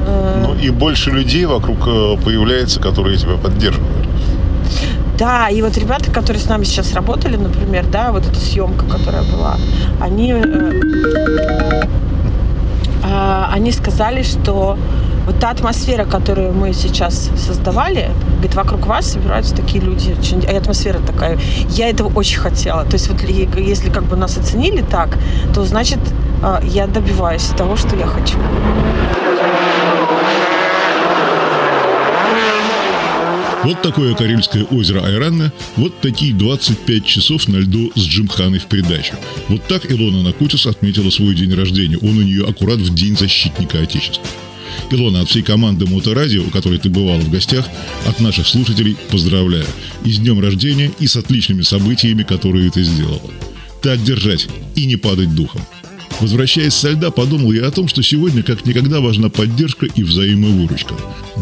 Э, 0.08 0.46
ну 0.48 0.56
и 0.56 0.70
больше 0.70 1.12
людей 1.12 1.46
вокруг 1.46 1.88
э, 1.88 2.18
появляется, 2.24 2.80
которые 2.80 3.18
тебя 3.18 3.36
поддерживают. 3.36 4.08
Да, 5.18 5.48
и 5.50 5.62
вот 5.62 5.78
ребята, 5.78 6.12
которые 6.12 6.42
с 6.42 6.50
нами 6.50 6.64
сейчас 6.64 6.94
работали, 6.94 7.38
например, 7.38 7.86
да, 7.86 8.12
вот 8.12 8.26
эта 8.26 8.40
съемка, 8.40 8.86
которая 8.86 9.24
была, 9.24 9.58
они, 10.02 10.34
э, 10.34 10.72
э, 13.04 13.44
они 13.52 13.72
сказали, 13.72 14.24
что 14.24 14.78
вот 15.26 15.40
та 15.40 15.52
атмосфера, 15.52 16.06
которую 16.06 16.54
мы 16.54 16.74
сейчас 16.74 17.30
создавали, 17.38 18.12
говорит, 18.34 18.56
вокруг 18.56 18.88
вас 18.88 19.12
собираются 19.12 19.56
такие 19.56 19.84
люди, 19.84 20.16
и 20.32 20.56
атмосфера 20.56 21.00
такая. 21.00 21.40
Я 21.70 21.90
этого 21.90 22.12
очень 22.14 22.40
хотела. 22.40 22.84
То 22.84 22.94
есть 22.94 23.10
вот 23.10 23.22
если 23.22 23.90
как 23.90 24.04
бы 24.04 24.16
нас 24.16 24.38
оценили 24.38 24.82
так, 24.82 25.18
то 25.54 25.64
значит 25.66 26.00
а, 26.42 26.62
я 26.64 26.88
добиваюсь 26.88 27.46
того, 27.58 27.76
что 27.78 27.96
я 27.96 28.06
хочу. 28.06 28.38
Вот 33.64 33.82
такое 33.82 34.14
Карельское 34.14 34.66
озеро 34.66 35.06
Айранна, 35.06 35.54
вот 35.78 35.98
такие 36.02 36.34
25 36.34 37.06
часов 37.06 37.48
на 37.48 37.58
льду 37.58 37.94
с 37.96 38.02
Джимханой 38.02 38.60
в 38.60 38.66
придачу. 38.66 39.16
Вот 39.48 39.64
так 39.68 39.90
Илона 39.90 40.22
Накутис 40.22 40.68
отметила 40.68 41.10
свой 41.10 41.34
день 41.34 41.54
рождения. 41.54 41.98
Он 41.98 42.18
у 42.18 42.22
нее 42.22 42.46
аккурат 42.46 42.80
в 42.80 42.94
День 42.94 43.18
защитника 43.18 43.80
Отечества. 43.80 44.22
Илона, 44.92 45.22
от 45.22 45.30
всей 45.30 45.42
команды 45.42 45.86
Моторадио, 45.86 46.44
у 46.44 46.50
которой 46.50 46.80
ты 46.80 46.90
бывала 46.90 47.20
в 47.20 47.32
гостях, 47.32 47.66
от 48.06 48.20
наших 48.20 48.48
слушателей 48.48 48.96
поздравляю. 49.10 49.66
И 50.06 50.12
с 50.12 50.20
днем 50.20 50.40
рождения, 50.40 50.92
и 51.00 51.08
с 51.08 51.16
отличными 51.16 51.62
событиями, 51.62 52.24
которые 52.24 52.70
ты 52.70 52.84
сделала. 52.84 53.32
Так 53.82 54.04
держать 54.04 54.48
и 54.76 54.86
не 54.86 54.96
падать 54.96 55.36
духом. 55.36 55.62
Возвращаясь 56.22 56.74
со 56.74 56.92
льда, 56.92 57.12
подумал 57.12 57.52
я 57.52 57.68
о 57.68 57.72
том, 57.72 57.88
что 57.88 58.02
сегодня 58.02 58.44
как 58.44 58.66
никогда 58.66 59.02
важна 59.02 59.30
поддержка 59.30 59.86
и 59.86 60.04
взаимовыручка. 60.04 60.96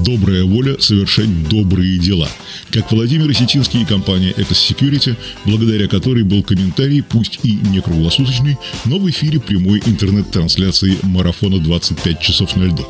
Добрая 0.05 0.43
воля 0.43 0.79
совершать 0.79 1.49
добрые 1.49 1.99
дела. 1.99 2.29
Как 2.71 2.91
Владимир 2.91 3.29
Осетинский 3.29 3.81
и 3.81 3.85
компания 3.85 4.31
Ecos 4.31 4.73
Security, 4.73 5.15
благодаря 5.45 5.87
которой 5.87 6.23
был 6.23 6.41
комментарий, 6.43 7.03
пусть 7.03 7.39
и 7.43 7.51
не 7.51 7.81
круглосуточный, 7.81 8.57
но 8.85 8.97
в 8.97 9.09
эфире 9.09 9.39
прямой 9.39 9.81
интернет-трансляции 9.85 10.97
марафона 11.03 11.59
25 11.59 12.19
часов 12.19 12.55
на 12.55 12.63
льду. 12.63 12.87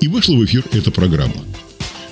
И 0.00 0.08
вышла 0.08 0.34
в 0.34 0.44
эфир 0.44 0.64
эта 0.72 0.90
программа. 0.90 1.34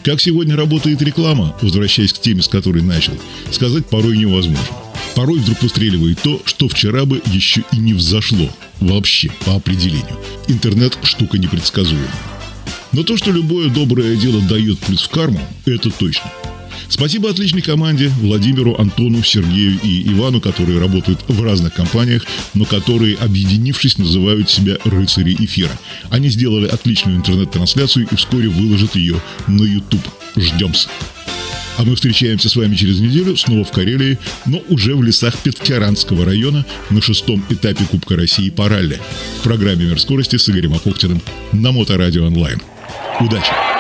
Как 0.05 0.21
сегодня 0.21 0.57
работает 0.57 1.03
реклама, 1.03 1.55
возвращаясь 1.61 2.13
к 2.13 2.21
теме, 2.21 2.43
с 2.43 2.49
которой 2.49 2.83
начал, 2.83 3.13
сказать 3.51 3.87
порой 3.87 4.17
невозможно. 4.17 4.88
Порой 5.19 5.41
вдруг 5.41 5.61
выстреливает 5.63 6.23
то, 6.23 6.41
что 6.45 6.69
вчера 6.69 7.05
бы 7.05 7.21
еще 7.27 7.65
и 7.73 7.77
не 7.79 7.93
взошло. 7.93 8.49
Вообще, 8.79 9.33
по 9.45 9.57
определению. 9.57 10.17
Интернет– 10.47 10.97
штука 11.03 11.39
непредсказуемая. 11.39 12.09
Но 12.93 13.03
то, 13.03 13.17
что 13.17 13.33
любое 13.33 13.69
доброе 13.69 14.15
дело 14.15 14.41
дает 14.43 14.79
плюс 14.79 15.03
в 15.03 15.09
карму, 15.09 15.41
это 15.67 15.91
точно. 15.91 16.31
Спасибо 16.89 17.31
отличной 17.31 17.63
команде 17.63 18.13
Владимиру, 18.21 18.77
Антону, 18.79 19.25
Сергею 19.25 19.81
и 19.83 20.09
Ивану, 20.13 20.41
которые 20.41 20.79
работают 20.79 21.19
в 21.27 21.43
разных 21.43 21.75
компаниях, 21.75 22.25
но 22.55 22.65
которые, 22.65 23.17
объединившись, 23.17 23.99
называют 23.99 24.49
себя 24.49 24.77
рыцари 24.85 25.35
эфира. 25.35 25.77
Они 26.11 26.29
сделали 26.29 26.69
отличную 26.69 27.19
интернет-трансляцию 27.19 28.07
и 28.09 28.15
вскоре 28.15 28.49
выложат 28.49 28.95
ее 28.95 29.21
на 29.49 29.65
YouTube. 29.65 30.07
Ждемся. 30.37 30.89
А 31.79 31.85
мы 31.85 31.95
встречаемся 31.95 32.49
с 32.49 32.57
вами 32.57 32.75
через 32.75 32.99
неделю 32.99 33.37
снова 33.37 33.65
в 33.65 33.71
Карелии, 33.71 34.19
но 34.47 34.61
уже 34.69 34.97
в 34.97 35.03
лесах 35.03 35.39
Петкеранского 35.39 36.25
района 36.25 36.67
на 36.91 37.01
шестом 37.01 37.45
этапе 37.51 37.85
Кубка 37.85 38.17
России 38.17 38.51
по 38.51 38.69
ралли. 38.69 39.01
В 39.39 39.45
программе 39.45 39.85
«Мир 39.85 40.01
скорости» 40.01 40.37
с 40.37 40.49
Игорем 40.49 40.75
Апухтиным 40.75 41.23
на 41.53 41.71
Моторадио 41.71 42.27
онлайн. 42.27 42.61
Удачи! 43.21 43.78